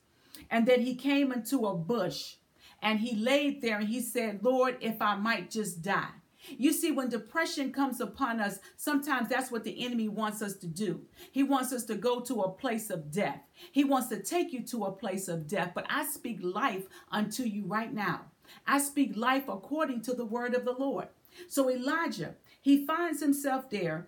And 0.51 0.67
then 0.67 0.81
he 0.81 0.93
came 0.95 1.31
into 1.31 1.65
a 1.65 1.73
bush 1.73 2.35
and 2.81 2.99
he 2.99 3.15
laid 3.15 3.61
there 3.61 3.79
and 3.79 3.87
he 3.87 4.01
said, 4.01 4.43
Lord, 4.43 4.77
if 4.81 5.01
I 5.01 5.15
might 5.15 5.49
just 5.49 5.81
die. 5.81 6.09
You 6.57 6.73
see, 6.73 6.91
when 6.91 7.09
depression 7.09 7.71
comes 7.71 8.01
upon 8.01 8.39
us, 8.39 8.59
sometimes 8.75 9.29
that's 9.29 9.51
what 9.51 9.63
the 9.63 9.85
enemy 9.85 10.07
wants 10.07 10.41
us 10.41 10.55
to 10.57 10.67
do. 10.67 11.01
He 11.31 11.43
wants 11.43 11.71
us 11.71 11.85
to 11.85 11.95
go 11.95 12.19
to 12.21 12.41
a 12.41 12.51
place 12.51 12.89
of 12.89 13.11
death. 13.11 13.39
He 13.71 13.83
wants 13.83 14.07
to 14.09 14.21
take 14.21 14.51
you 14.51 14.63
to 14.63 14.85
a 14.85 14.91
place 14.91 15.27
of 15.27 15.47
death. 15.47 15.71
But 15.75 15.85
I 15.89 16.05
speak 16.05 16.39
life 16.41 16.85
unto 17.11 17.43
you 17.43 17.65
right 17.65 17.93
now. 17.93 18.21
I 18.65 18.79
speak 18.79 19.15
life 19.15 19.47
according 19.47 20.01
to 20.01 20.13
the 20.13 20.25
word 20.25 20.55
of 20.55 20.65
the 20.65 20.73
Lord. 20.73 21.07
So 21.47 21.69
Elijah, 21.69 22.35
he 22.59 22.85
finds 22.85 23.21
himself 23.21 23.69
there 23.69 24.07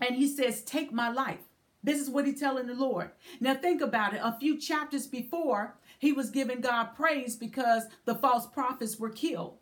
and 0.00 0.16
he 0.16 0.26
says, 0.26 0.62
Take 0.62 0.92
my 0.92 1.10
life. 1.10 1.47
This 1.82 2.00
is 2.00 2.10
what 2.10 2.26
he's 2.26 2.40
telling 2.40 2.66
the 2.66 2.74
Lord. 2.74 3.10
Now 3.40 3.54
think 3.54 3.80
about 3.80 4.14
it. 4.14 4.20
A 4.22 4.36
few 4.38 4.58
chapters 4.58 5.06
before, 5.06 5.76
he 5.98 6.12
was 6.12 6.30
giving 6.30 6.60
God 6.60 6.94
praise 6.96 7.36
because 7.36 7.84
the 8.04 8.16
false 8.16 8.46
prophets 8.46 8.98
were 8.98 9.10
killed. 9.10 9.58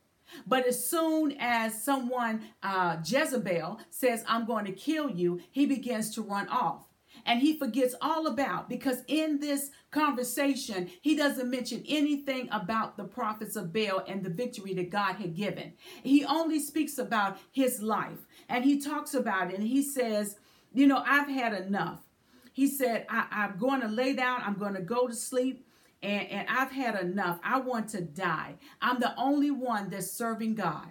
But 0.46 0.66
as 0.66 0.85
soon 0.88 1.37
as 1.38 1.83
someone, 1.85 2.42
uh, 2.62 2.96
Jezebel, 3.05 3.79
says, 3.90 4.24
I'm 4.26 4.44
going 4.46 4.64
to 4.64 4.72
kill 4.72 5.09
you, 5.11 5.40
he 5.50 5.66
begins 5.66 6.14
to 6.14 6.22
run 6.22 6.48
off. 6.48 6.85
and 7.24 7.40
he 7.40 7.59
forgets 7.59 7.94
all 8.00 8.26
about 8.26 8.68
because 8.68 9.02
in 9.09 9.40
this 9.40 9.70
conversation 9.90 10.90
he 11.00 11.16
doesn't 11.16 11.50
mention 11.50 11.83
anything 11.88 12.48
about 12.52 12.96
the 12.96 13.05
prophets 13.05 13.57
of 13.57 13.72
Baal 13.72 14.05
and 14.07 14.22
the 14.22 14.31
victory 14.31 14.74
that 14.74 14.90
God 14.90 15.16
had 15.16 15.35
given. 15.35 15.72
He 16.02 16.24
only 16.24 16.61
speaks 16.61 16.98
about 16.98 17.38
his 17.52 17.81
life 17.83 18.26
and 18.48 18.64
he 18.64 18.81
talks 18.81 19.14
about 19.14 19.50
it 19.50 19.59
and 19.59 19.66
he 19.66 19.83
says, 19.83 20.37
you 20.74 20.87
know, 20.87 21.02
I've 21.07 21.29
had 21.29 21.55
enough. 21.55 22.00
He 22.57 22.69
said, 22.69 23.05
I, 23.11 23.27
am 23.31 23.59
going 23.59 23.83
to 23.83 23.87
lay 23.87 24.14
down, 24.14 24.40
I'm 24.42 24.55
going 24.55 24.73
to 24.73 24.81
go 24.81 25.07
to 25.07 25.14
sleep, 25.14 25.69
and, 26.03 26.27
and 26.29 26.49
I've 26.49 26.71
had 26.71 26.99
enough. 26.99 27.38
I 27.45 27.61
want 27.61 27.90
to 27.90 28.01
die. 28.01 28.55
I'm 28.81 28.99
the 28.99 29.14
only 29.19 29.51
one 29.51 29.90
that's 29.90 30.11
serving 30.11 30.55
God. 30.55 30.87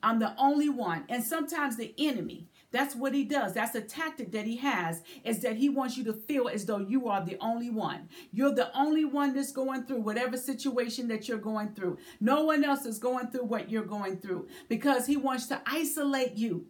I'm 0.00 0.20
the 0.20 0.32
only 0.38 0.68
one. 0.68 1.06
And 1.08 1.24
sometimes 1.24 1.76
the 1.76 1.92
enemy, 1.98 2.46
that's 2.70 2.94
what 2.94 3.14
he 3.14 3.24
does. 3.24 3.52
That's 3.52 3.74
a 3.74 3.80
tactic 3.80 4.30
that 4.30 4.46
he 4.46 4.58
has, 4.58 5.02
is 5.24 5.40
that 5.40 5.56
he 5.56 5.68
wants 5.68 5.96
you 5.96 6.04
to 6.04 6.12
feel 6.12 6.46
as 6.46 6.66
though 6.66 6.78
you 6.78 7.08
are 7.08 7.24
the 7.24 7.36
only 7.40 7.70
one. 7.70 8.08
You're 8.30 8.54
the 8.54 8.70
only 8.78 9.04
one 9.04 9.34
that's 9.34 9.50
going 9.50 9.86
through 9.86 10.02
whatever 10.02 10.36
situation 10.36 11.08
that 11.08 11.26
you're 11.26 11.38
going 11.38 11.74
through. 11.74 11.98
No 12.20 12.44
one 12.44 12.62
else 12.62 12.86
is 12.86 13.00
going 13.00 13.32
through 13.32 13.46
what 13.46 13.72
you're 13.72 13.82
going 13.82 14.18
through 14.18 14.46
because 14.68 15.04
he 15.08 15.16
wants 15.16 15.46
to 15.46 15.60
isolate 15.66 16.36
you. 16.36 16.66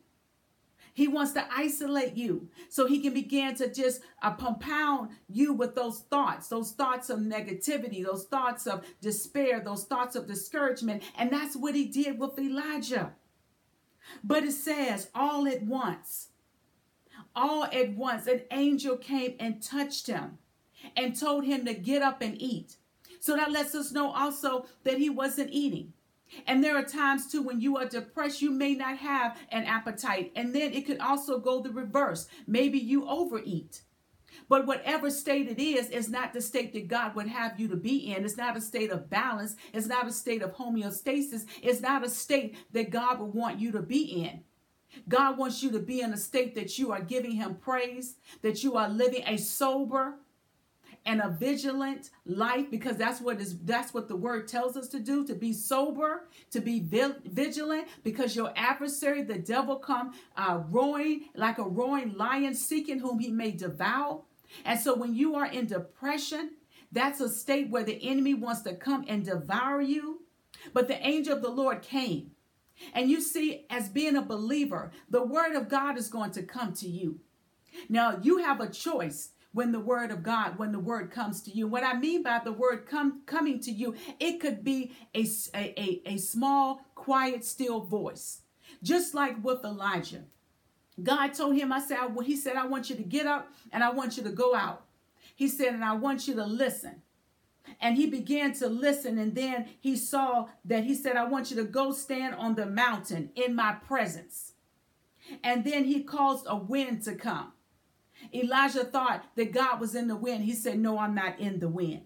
He 0.98 1.06
wants 1.06 1.30
to 1.34 1.46
isolate 1.56 2.16
you 2.16 2.48
so 2.68 2.88
he 2.88 2.98
can 2.98 3.14
begin 3.14 3.54
to 3.54 3.72
just 3.72 4.00
uh, 4.20 4.32
compound 4.32 5.10
you 5.28 5.52
with 5.52 5.76
those 5.76 6.00
thoughts, 6.00 6.48
those 6.48 6.72
thoughts 6.72 7.08
of 7.08 7.20
negativity, 7.20 8.04
those 8.04 8.24
thoughts 8.24 8.66
of 8.66 8.84
despair, 9.00 9.60
those 9.60 9.84
thoughts 9.84 10.16
of 10.16 10.26
discouragement. 10.26 11.04
And 11.16 11.30
that's 11.30 11.54
what 11.54 11.76
he 11.76 11.84
did 11.84 12.18
with 12.18 12.36
Elijah. 12.36 13.12
But 14.24 14.42
it 14.42 14.50
says, 14.50 15.08
all 15.14 15.46
at 15.46 15.62
once, 15.62 16.30
all 17.32 17.62
at 17.66 17.94
once, 17.94 18.26
an 18.26 18.42
angel 18.50 18.96
came 18.96 19.36
and 19.38 19.62
touched 19.62 20.08
him 20.08 20.38
and 20.96 21.14
told 21.14 21.44
him 21.44 21.64
to 21.66 21.74
get 21.74 22.02
up 22.02 22.22
and 22.22 22.42
eat. 22.42 22.74
So 23.20 23.36
that 23.36 23.52
lets 23.52 23.72
us 23.76 23.92
know 23.92 24.10
also 24.10 24.66
that 24.82 24.98
he 24.98 25.10
wasn't 25.10 25.50
eating. 25.52 25.92
And 26.46 26.62
there 26.62 26.76
are 26.76 26.84
times 26.84 27.30
too 27.30 27.42
when 27.42 27.60
you 27.60 27.76
are 27.76 27.86
depressed, 27.86 28.42
you 28.42 28.50
may 28.50 28.74
not 28.74 28.98
have 28.98 29.38
an 29.50 29.64
appetite. 29.64 30.32
And 30.36 30.54
then 30.54 30.72
it 30.72 30.86
could 30.86 31.00
also 31.00 31.38
go 31.38 31.60
the 31.60 31.70
reverse. 31.70 32.28
Maybe 32.46 32.78
you 32.78 33.08
overeat. 33.08 33.82
But 34.48 34.66
whatever 34.66 35.10
state 35.10 35.48
it 35.48 35.60
is, 35.60 35.90
is 35.90 36.08
not 36.08 36.32
the 36.32 36.40
state 36.40 36.72
that 36.72 36.88
God 36.88 37.14
would 37.14 37.26
have 37.26 37.58
you 37.58 37.68
to 37.68 37.76
be 37.76 38.12
in. 38.14 38.24
It's 38.24 38.36
not 38.36 38.56
a 38.56 38.60
state 38.60 38.90
of 38.90 39.10
balance. 39.10 39.56
It's 39.72 39.86
not 39.86 40.06
a 40.06 40.12
state 40.12 40.42
of 40.42 40.54
homeostasis. 40.54 41.46
It's 41.62 41.80
not 41.80 42.04
a 42.04 42.08
state 42.08 42.56
that 42.72 42.90
God 42.90 43.20
would 43.20 43.34
want 43.34 43.58
you 43.58 43.72
to 43.72 43.82
be 43.82 44.22
in. 44.22 44.44
God 45.08 45.36
wants 45.38 45.62
you 45.62 45.70
to 45.72 45.78
be 45.78 46.00
in 46.00 46.12
a 46.12 46.16
state 46.16 46.54
that 46.54 46.78
you 46.78 46.92
are 46.92 47.00
giving 47.00 47.32
Him 47.32 47.56
praise, 47.56 48.16
that 48.42 48.62
you 48.64 48.76
are 48.76 48.88
living 48.88 49.22
a 49.26 49.36
sober, 49.36 50.16
and 51.06 51.20
a 51.20 51.28
vigilant 51.28 52.10
life 52.26 52.70
because 52.70 52.96
that's 52.96 53.20
what 53.20 53.40
is 53.40 53.58
that's 53.60 53.94
what 53.94 54.08
the 54.08 54.16
word 54.16 54.46
tells 54.48 54.76
us 54.76 54.88
to 54.88 55.00
do 55.00 55.26
to 55.26 55.34
be 55.34 55.52
sober 55.52 56.28
to 56.50 56.60
be 56.60 56.80
vigilant 56.80 57.88
because 58.04 58.36
your 58.36 58.52
adversary 58.56 59.22
the 59.22 59.38
devil 59.38 59.76
come 59.76 60.12
uh, 60.36 60.60
roaring 60.68 61.22
like 61.34 61.58
a 61.58 61.62
roaring 61.62 62.14
lion 62.14 62.54
seeking 62.54 62.98
whom 62.98 63.18
he 63.18 63.30
may 63.30 63.50
devour 63.50 64.22
and 64.64 64.78
so 64.78 64.94
when 64.94 65.14
you 65.14 65.34
are 65.34 65.46
in 65.46 65.66
depression, 65.66 66.52
that's 66.90 67.20
a 67.20 67.28
state 67.28 67.70
where 67.70 67.84
the 67.84 68.02
enemy 68.08 68.34
wants 68.34 68.62
to 68.62 68.74
come 68.74 69.04
and 69.08 69.24
devour 69.24 69.80
you. 69.80 70.22
But 70.72 70.88
the 70.88 71.06
angel 71.06 71.36
of 71.36 71.42
the 71.42 71.50
Lord 71.50 71.82
came. 71.82 72.32
And 72.94 73.10
you 73.10 73.20
see, 73.20 73.66
as 73.70 73.88
being 73.88 74.16
a 74.16 74.22
believer, 74.22 74.92
the 75.10 75.24
word 75.24 75.54
of 75.54 75.68
God 75.68 75.98
is 75.98 76.08
going 76.08 76.30
to 76.32 76.42
come 76.42 76.72
to 76.74 76.88
you. 76.88 77.20
Now, 77.88 78.18
you 78.22 78.38
have 78.38 78.60
a 78.60 78.68
choice 78.68 79.30
when 79.52 79.72
the 79.72 79.80
word 79.80 80.10
of 80.10 80.22
God, 80.22 80.58
when 80.58 80.72
the 80.72 80.78
word 80.78 81.10
comes 81.10 81.40
to 81.42 81.50
you. 81.50 81.66
What 81.66 81.84
I 81.84 81.94
mean 81.94 82.22
by 82.22 82.40
the 82.44 82.52
word 82.52 82.86
come, 82.86 83.22
coming 83.26 83.60
to 83.60 83.70
you, 83.70 83.94
it 84.20 84.40
could 84.40 84.62
be 84.62 84.92
a, 85.14 85.26
a, 85.54 86.02
a 86.06 86.16
small, 86.18 86.82
quiet, 86.94 87.44
still 87.44 87.80
voice, 87.80 88.42
just 88.82 89.14
like 89.14 89.42
with 89.42 89.64
Elijah. 89.64 90.24
God 91.02 91.32
told 91.34 91.56
him, 91.56 91.72
I 91.72 91.80
said, 91.80 91.98
well, 92.14 92.26
he 92.26 92.36
said, 92.36 92.56
I 92.56 92.66
want 92.66 92.90
you 92.90 92.96
to 92.96 93.02
get 93.02 93.26
up 93.26 93.48
and 93.72 93.84
I 93.84 93.90
want 93.90 94.16
you 94.16 94.22
to 94.24 94.30
go 94.30 94.54
out. 94.54 94.84
He 95.34 95.48
said, 95.48 95.72
and 95.74 95.84
I 95.84 95.94
want 95.94 96.26
you 96.26 96.34
to 96.34 96.44
listen. 96.44 97.02
And 97.80 97.96
he 97.96 98.06
began 98.06 98.52
to 98.54 98.68
listen. 98.68 99.18
And 99.18 99.34
then 99.34 99.68
he 99.78 99.96
saw 99.96 100.48
that 100.64 100.84
he 100.84 100.94
said, 100.94 101.16
I 101.16 101.24
want 101.24 101.50
you 101.50 101.56
to 101.58 101.64
go 101.64 101.92
stand 101.92 102.34
on 102.34 102.54
the 102.54 102.66
mountain 102.66 103.30
in 103.36 103.54
my 103.54 103.72
presence. 103.72 104.54
And 105.44 105.64
then 105.64 105.84
he 105.84 106.02
caused 106.02 106.46
a 106.48 106.56
wind 106.56 107.02
to 107.02 107.14
come. 107.14 107.52
Elijah 108.34 108.84
thought 108.84 109.24
that 109.36 109.52
God 109.52 109.80
was 109.80 109.94
in 109.94 110.08
the 110.08 110.16
wind. 110.16 110.44
He 110.44 110.54
said, 110.54 110.78
No, 110.78 110.98
I'm 110.98 111.14
not 111.14 111.38
in 111.38 111.60
the 111.60 111.68
wind. 111.68 112.02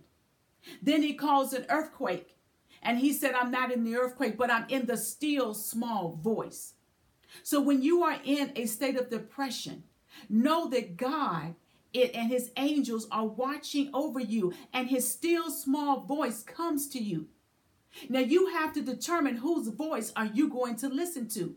Then 0.81 1.03
he 1.03 1.15
caused 1.15 1.55
an 1.55 1.67
earthquake. 1.69 2.37
And 2.83 2.99
he 2.99 3.13
said, 3.13 3.35
I'm 3.35 3.51
not 3.51 3.71
in 3.71 3.85
the 3.85 3.97
earthquake, 3.97 4.37
but 4.37 4.51
I'm 4.51 4.67
in 4.69 4.87
the 4.87 4.97
still 4.97 5.55
small 5.55 6.19
voice. 6.23 6.75
So 7.43 7.61
when 7.61 7.81
you 7.83 8.03
are 8.03 8.19
in 8.25 8.53
a 8.57 8.67
state 8.67 8.99
of 8.99 9.09
depression, 9.09 9.85
know 10.29 10.69
that 10.71 10.97
God 10.97 11.55
it, 11.93 12.15
and 12.15 12.31
his 12.31 12.51
angels 12.57 13.07
are 13.11 13.27
watching 13.27 13.91
over 13.93 14.21
you, 14.21 14.55
and 14.73 14.89
his 14.89 15.11
still 15.11 15.51
small 15.51 16.01
voice 16.01 16.43
comes 16.43 16.89
to 16.89 16.99
you. 16.99 17.27
Now 18.09 18.21
you 18.21 18.49
have 18.49 18.73
to 18.75 18.83
determine 18.83 19.37
whose 19.37 19.69
voice 19.69 20.13
are 20.17 20.27
you 20.27 20.49
going 20.49 20.77
to 20.77 20.89
listen 20.89 21.29
to. 21.31 21.57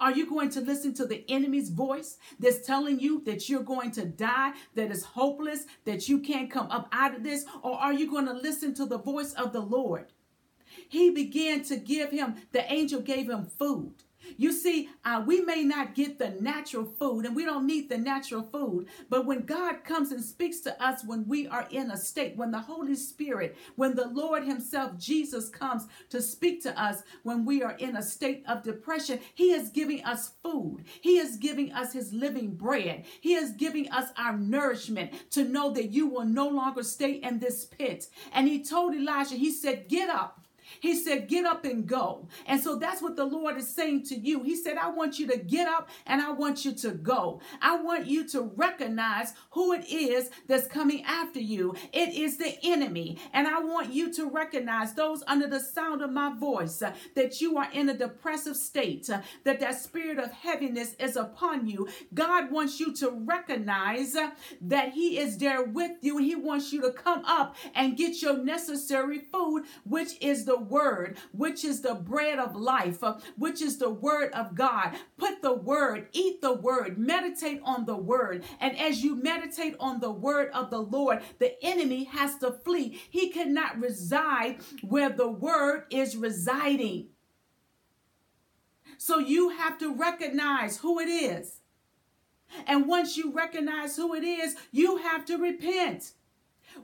Are 0.00 0.12
you 0.12 0.28
going 0.28 0.50
to 0.50 0.60
listen 0.60 0.94
to 0.94 1.06
the 1.06 1.24
enemy's 1.30 1.70
voice 1.70 2.18
that's 2.38 2.66
telling 2.66 3.00
you 3.00 3.22
that 3.24 3.48
you're 3.48 3.62
going 3.62 3.90
to 3.92 4.04
die, 4.04 4.52
that 4.74 4.90
is 4.90 5.04
hopeless, 5.04 5.66
that 5.84 6.08
you 6.08 6.20
can't 6.20 6.50
come 6.50 6.70
up 6.70 6.88
out 6.92 7.14
of 7.14 7.22
this? 7.22 7.44
Or 7.62 7.78
are 7.78 7.92
you 7.92 8.10
going 8.10 8.26
to 8.26 8.32
listen 8.32 8.74
to 8.74 8.86
the 8.86 8.98
voice 8.98 9.32
of 9.34 9.52
the 9.52 9.60
Lord? 9.60 10.12
He 10.88 11.10
began 11.10 11.62
to 11.64 11.76
give 11.76 12.10
him, 12.10 12.36
the 12.52 12.70
angel 12.72 13.00
gave 13.00 13.28
him 13.28 13.46
food. 13.46 14.03
You 14.36 14.52
see, 14.52 14.88
uh, 15.04 15.22
we 15.26 15.40
may 15.40 15.62
not 15.64 15.94
get 15.94 16.18
the 16.18 16.30
natural 16.40 16.84
food 16.84 17.24
and 17.24 17.36
we 17.36 17.44
don't 17.44 17.66
need 17.66 17.88
the 17.88 17.98
natural 17.98 18.42
food, 18.42 18.86
but 19.08 19.26
when 19.26 19.44
God 19.44 19.84
comes 19.84 20.12
and 20.12 20.22
speaks 20.22 20.60
to 20.60 20.82
us 20.84 21.04
when 21.04 21.26
we 21.26 21.46
are 21.48 21.66
in 21.70 21.90
a 21.90 21.96
state, 21.96 22.36
when 22.36 22.50
the 22.50 22.60
Holy 22.60 22.94
Spirit, 22.94 23.56
when 23.76 23.94
the 23.94 24.08
Lord 24.08 24.44
Himself, 24.44 24.98
Jesus, 24.98 25.48
comes 25.48 25.86
to 26.10 26.20
speak 26.20 26.62
to 26.62 26.80
us 26.80 27.02
when 27.22 27.44
we 27.44 27.62
are 27.62 27.76
in 27.78 27.96
a 27.96 28.02
state 28.02 28.42
of 28.46 28.62
depression, 28.62 29.20
He 29.34 29.52
is 29.52 29.70
giving 29.70 30.04
us 30.04 30.32
food. 30.42 30.84
He 31.00 31.18
is 31.18 31.36
giving 31.36 31.72
us 31.72 31.92
His 31.92 32.12
living 32.12 32.54
bread. 32.54 33.04
He 33.20 33.34
is 33.34 33.52
giving 33.52 33.90
us 33.90 34.10
our 34.16 34.36
nourishment 34.36 35.30
to 35.30 35.44
know 35.44 35.72
that 35.72 35.92
you 35.92 36.06
will 36.06 36.24
no 36.24 36.48
longer 36.48 36.82
stay 36.82 37.12
in 37.12 37.38
this 37.38 37.64
pit. 37.64 38.08
And 38.32 38.48
He 38.48 38.62
told 38.64 38.94
Elijah, 38.94 39.36
He 39.36 39.50
said, 39.50 39.88
Get 39.88 40.08
up. 40.08 40.43
He 40.80 40.94
said, 40.94 41.28
Get 41.28 41.44
up 41.44 41.64
and 41.64 41.86
go. 41.86 42.28
And 42.46 42.60
so 42.60 42.76
that's 42.76 43.02
what 43.02 43.16
the 43.16 43.24
Lord 43.24 43.56
is 43.56 43.68
saying 43.68 44.04
to 44.04 44.16
you. 44.16 44.42
He 44.42 44.56
said, 44.56 44.76
I 44.76 44.90
want 44.90 45.18
you 45.18 45.26
to 45.28 45.38
get 45.38 45.68
up 45.68 45.88
and 46.06 46.20
I 46.20 46.32
want 46.32 46.64
you 46.64 46.72
to 46.72 46.90
go. 46.90 47.40
I 47.60 47.76
want 47.76 48.06
you 48.06 48.26
to 48.28 48.42
recognize 48.42 49.34
who 49.50 49.72
it 49.72 49.86
is 49.88 50.30
that's 50.46 50.66
coming 50.66 51.04
after 51.04 51.40
you. 51.40 51.74
It 51.92 52.14
is 52.14 52.38
the 52.38 52.56
enemy. 52.62 53.18
And 53.32 53.46
I 53.46 53.60
want 53.60 53.92
you 53.92 54.12
to 54.14 54.26
recognize 54.28 54.94
those 54.94 55.22
under 55.26 55.46
the 55.46 55.60
sound 55.60 56.02
of 56.02 56.10
my 56.10 56.34
voice 56.34 56.82
uh, 56.82 56.92
that 57.14 57.40
you 57.40 57.56
are 57.58 57.68
in 57.72 57.88
a 57.88 57.96
depressive 57.96 58.56
state, 58.56 59.08
uh, 59.10 59.20
that 59.44 59.60
that 59.60 59.80
spirit 59.80 60.18
of 60.18 60.30
heaviness 60.32 60.94
is 60.98 61.16
upon 61.16 61.66
you. 61.66 61.88
God 62.12 62.50
wants 62.50 62.80
you 62.80 62.92
to 62.94 63.10
recognize 63.10 64.14
uh, 64.14 64.30
that 64.60 64.92
He 64.92 65.18
is 65.18 65.38
there 65.38 65.62
with 65.62 65.92
you 66.00 66.18
He 66.18 66.34
wants 66.34 66.72
you 66.72 66.80
to 66.82 66.92
come 66.92 67.24
up 67.24 67.56
and 67.74 67.96
get 67.96 68.22
your 68.22 68.36
necessary 68.36 69.20
food, 69.32 69.64
which 69.84 70.20
is 70.20 70.44
the 70.44 70.53
word, 70.58 71.16
which 71.32 71.64
is 71.64 71.80
the 71.80 71.94
bread 71.94 72.38
of 72.38 72.56
life, 72.56 73.02
uh, 73.02 73.18
which 73.36 73.60
is 73.60 73.78
the 73.78 73.90
word 73.90 74.32
of 74.32 74.54
God. 74.54 74.92
Put 75.16 75.42
the 75.42 75.54
word, 75.54 76.08
eat 76.12 76.40
the 76.40 76.52
word, 76.52 76.98
meditate 76.98 77.60
on 77.64 77.86
the 77.86 77.96
word. 77.96 78.44
And 78.60 78.78
as 78.78 79.02
you 79.02 79.16
meditate 79.16 79.76
on 79.80 80.00
the 80.00 80.10
word 80.12 80.50
of 80.52 80.70
the 80.70 80.80
Lord, 80.80 81.22
the 81.38 81.62
enemy 81.64 82.04
has 82.04 82.36
to 82.38 82.52
flee. 82.52 83.00
He 83.10 83.30
cannot 83.30 83.80
reside 83.80 84.58
where 84.82 85.10
the 85.10 85.28
word 85.28 85.84
is 85.90 86.16
residing. 86.16 87.08
So 88.98 89.18
you 89.18 89.50
have 89.50 89.78
to 89.78 89.94
recognize 89.94 90.78
who 90.78 91.00
it 91.00 91.08
is. 91.08 91.60
And 92.66 92.86
once 92.86 93.16
you 93.16 93.32
recognize 93.32 93.96
who 93.96 94.14
it 94.14 94.24
is, 94.24 94.56
you 94.70 94.98
have 94.98 95.24
to 95.26 95.36
repent. 95.36 96.12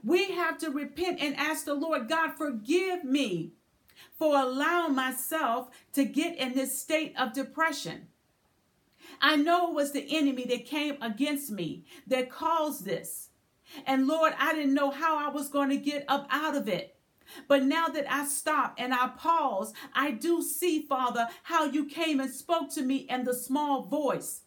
We 0.03 0.31
have 0.31 0.57
to 0.59 0.69
repent 0.69 1.19
and 1.21 1.35
ask 1.35 1.65
the 1.65 1.73
Lord, 1.73 2.07
God, 2.07 2.33
forgive 2.37 3.03
me 3.03 3.53
for 4.17 4.35
allowing 4.35 4.95
myself 4.95 5.69
to 5.93 6.05
get 6.05 6.37
in 6.37 6.53
this 6.53 6.79
state 6.79 7.13
of 7.17 7.33
depression. 7.33 8.07
I 9.19 9.35
know 9.35 9.69
it 9.69 9.75
was 9.75 9.91
the 9.91 10.15
enemy 10.15 10.45
that 10.45 10.65
came 10.65 10.97
against 11.01 11.51
me 11.51 11.85
that 12.07 12.29
caused 12.29 12.85
this. 12.85 13.29
And 13.85 14.07
Lord, 14.07 14.33
I 14.37 14.53
didn't 14.53 14.73
know 14.73 14.91
how 14.91 15.17
I 15.17 15.29
was 15.29 15.49
going 15.49 15.69
to 15.69 15.77
get 15.77 16.05
up 16.07 16.27
out 16.29 16.55
of 16.55 16.67
it. 16.67 16.95
But 17.47 17.63
now 17.63 17.87
that 17.87 18.11
I 18.11 18.25
stop 18.25 18.75
and 18.77 18.93
I 18.93 19.07
pause, 19.17 19.73
I 19.93 20.11
do 20.11 20.41
see, 20.41 20.81
Father, 20.81 21.27
how 21.43 21.65
you 21.65 21.85
came 21.85 22.19
and 22.19 22.31
spoke 22.31 22.73
to 22.73 22.81
me 22.81 23.07
in 23.09 23.23
the 23.23 23.33
small 23.33 23.83
voice. 23.83 24.41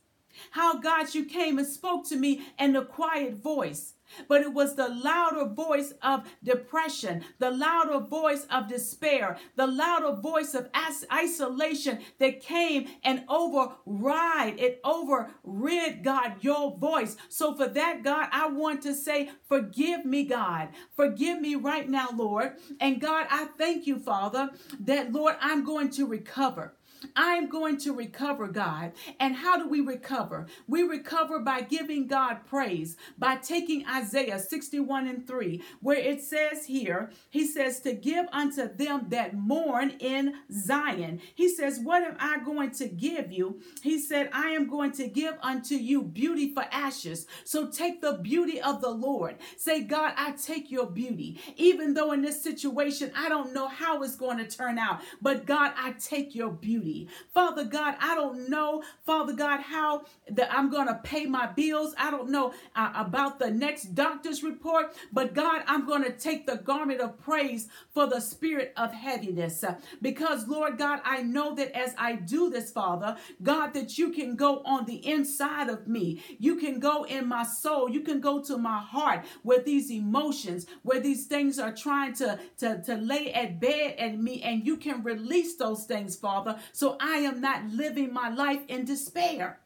How, 0.50 0.78
God, 0.78 1.14
you 1.14 1.24
came 1.24 1.58
and 1.58 1.66
spoke 1.66 2.08
to 2.08 2.16
me 2.16 2.42
in 2.58 2.76
a 2.76 2.84
quiet 2.84 3.34
voice 3.34 3.94
but 4.28 4.42
it 4.42 4.52
was 4.52 4.74
the 4.74 4.88
louder 4.88 5.46
voice 5.46 5.92
of 6.02 6.24
depression, 6.42 7.24
the 7.38 7.50
louder 7.50 8.00
voice 8.00 8.46
of 8.50 8.68
despair, 8.68 9.38
the 9.56 9.66
louder 9.66 10.12
voice 10.12 10.54
of 10.54 10.68
isolation 11.12 12.00
that 12.18 12.40
came 12.40 12.88
and 13.02 13.24
override, 13.28 14.58
it 14.58 14.80
overrid 14.84 16.02
God, 16.02 16.36
your 16.40 16.76
voice. 16.76 17.16
So 17.28 17.54
for 17.54 17.66
that, 17.68 18.02
God, 18.02 18.28
I 18.32 18.48
want 18.48 18.82
to 18.82 18.94
say, 18.94 19.30
forgive 19.48 20.04
me, 20.04 20.24
God. 20.24 20.68
Forgive 20.94 21.40
me 21.40 21.54
right 21.54 21.88
now, 21.88 22.08
Lord. 22.14 22.54
And 22.80 23.00
God, 23.00 23.26
I 23.30 23.46
thank 23.58 23.86
you, 23.86 23.98
Father, 23.98 24.50
that, 24.80 25.12
Lord, 25.12 25.36
I'm 25.40 25.64
going 25.64 25.90
to 25.90 26.06
recover. 26.06 26.74
I'm 27.16 27.48
going 27.48 27.78
to 27.78 27.92
recover, 27.92 28.48
God. 28.48 28.92
And 29.20 29.36
how 29.36 29.58
do 29.58 29.68
we 29.68 29.80
recover? 29.80 30.46
We 30.66 30.82
recover 30.82 31.40
by 31.40 31.62
giving 31.62 32.06
God 32.06 32.46
praise, 32.46 32.96
by 33.18 33.36
taking 33.36 33.86
Isaiah 33.86 34.38
61 34.38 35.06
and 35.06 35.26
3, 35.26 35.62
where 35.80 35.98
it 35.98 36.22
says 36.22 36.66
here, 36.66 37.10
He 37.30 37.46
says, 37.46 37.80
to 37.80 37.92
give 37.92 38.26
unto 38.32 38.74
them 38.74 39.06
that 39.08 39.34
mourn 39.34 39.90
in 40.00 40.34
Zion. 40.52 41.20
He 41.34 41.48
says, 41.48 41.80
What 41.80 42.02
am 42.02 42.16
I 42.18 42.38
going 42.44 42.70
to 42.72 42.88
give 42.88 43.32
you? 43.32 43.60
He 43.82 43.98
said, 43.98 44.30
I 44.32 44.48
am 44.50 44.68
going 44.68 44.92
to 44.92 45.08
give 45.08 45.34
unto 45.42 45.74
you 45.74 46.02
beauty 46.02 46.52
for 46.52 46.64
ashes. 46.70 47.26
So 47.44 47.68
take 47.68 48.00
the 48.00 48.14
beauty 48.14 48.60
of 48.60 48.80
the 48.80 48.90
Lord. 48.90 49.36
Say, 49.56 49.82
God, 49.82 50.14
I 50.16 50.32
take 50.32 50.70
your 50.70 50.86
beauty. 50.86 51.40
Even 51.56 51.94
though 51.94 52.12
in 52.12 52.22
this 52.22 52.42
situation, 52.42 53.12
I 53.16 53.28
don't 53.28 53.52
know 53.52 53.68
how 53.68 54.02
it's 54.02 54.16
going 54.16 54.38
to 54.38 54.46
turn 54.46 54.78
out, 54.78 55.00
but 55.20 55.46
God, 55.46 55.72
I 55.76 55.92
take 55.92 56.34
your 56.34 56.50
beauty. 56.50 56.93
Father 57.32 57.64
God, 57.64 57.94
I 58.00 58.14
don't 58.14 58.48
know, 58.48 58.82
Father 59.04 59.32
God, 59.32 59.60
how 59.60 60.04
that 60.30 60.52
I'm 60.52 60.70
going 60.70 60.88
to 60.88 61.00
pay 61.02 61.26
my 61.26 61.46
bills. 61.46 61.94
I 61.98 62.10
don't 62.10 62.30
know 62.30 62.54
uh, 62.74 62.92
about 62.94 63.38
the 63.38 63.50
next 63.50 63.94
doctor's 63.94 64.42
report, 64.42 64.94
but 65.12 65.34
God, 65.34 65.62
I'm 65.66 65.86
going 65.86 66.04
to 66.04 66.12
take 66.12 66.46
the 66.46 66.56
garment 66.56 67.00
of 67.00 67.18
praise 67.18 67.68
for 67.92 68.06
the 68.06 68.20
spirit 68.20 68.72
of 68.76 68.92
heaviness. 68.92 69.64
Because, 70.00 70.48
Lord 70.48 70.78
God, 70.78 71.00
I 71.04 71.22
know 71.22 71.54
that 71.54 71.76
as 71.76 71.94
I 71.98 72.16
do 72.16 72.50
this, 72.50 72.70
Father, 72.70 73.16
God, 73.42 73.74
that 73.74 73.98
you 73.98 74.10
can 74.10 74.36
go 74.36 74.62
on 74.64 74.84
the 74.84 75.06
inside 75.06 75.68
of 75.68 75.86
me. 75.86 76.22
You 76.38 76.56
can 76.56 76.80
go 76.80 77.04
in 77.04 77.28
my 77.28 77.44
soul. 77.44 77.88
You 77.88 78.00
can 78.00 78.20
go 78.20 78.42
to 78.44 78.58
my 78.58 78.78
heart 78.78 79.24
where 79.42 79.62
these 79.62 79.90
emotions, 79.90 80.66
where 80.82 81.00
these 81.00 81.26
things 81.26 81.58
are 81.58 81.72
trying 81.72 82.14
to, 82.14 82.38
to, 82.58 82.82
to 82.82 82.96
lay 82.96 83.32
at 83.32 83.60
bed 83.60 83.94
at 83.98 84.18
me, 84.18 84.42
and 84.42 84.66
you 84.66 84.76
can 84.76 85.02
release 85.02 85.56
those 85.56 85.84
things, 85.84 86.16
Father. 86.16 86.58
So 86.72 86.83
so 86.84 86.98
I 87.00 87.16
am 87.20 87.40
not 87.40 87.64
living 87.70 88.12
my 88.12 88.28
life 88.28 88.60
in 88.68 88.84
despair. 88.84 89.58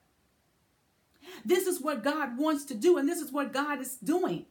This 1.45 1.67
is 1.67 1.81
what 1.81 2.05
God 2.05 2.39
wants 2.39 2.65
to 2.67 2.75
do, 2.75 2.97
and 2.97 3.09
this 3.09 3.19
is 3.21 3.33
what 3.33 3.53
God 3.53 3.81
is 3.81 3.97
doing 3.97 4.47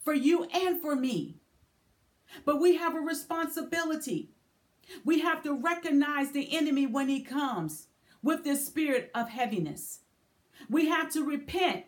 for 0.00 0.12
you 0.12 0.48
and 0.52 0.80
for 0.80 0.96
me. 0.96 1.36
But 2.44 2.60
we 2.60 2.74
have 2.74 2.96
a 2.96 3.00
responsibility. 3.00 4.30
We 5.04 5.20
have 5.20 5.44
to 5.44 5.54
recognize 5.54 6.32
the 6.32 6.56
enemy 6.56 6.88
when 6.88 7.08
he 7.08 7.20
comes 7.20 7.86
with 8.20 8.42
this 8.42 8.66
spirit 8.66 9.08
of 9.14 9.28
heaviness. 9.28 10.00
We 10.68 10.88
have 10.88 11.12
to 11.12 11.24
repent. 11.24 11.84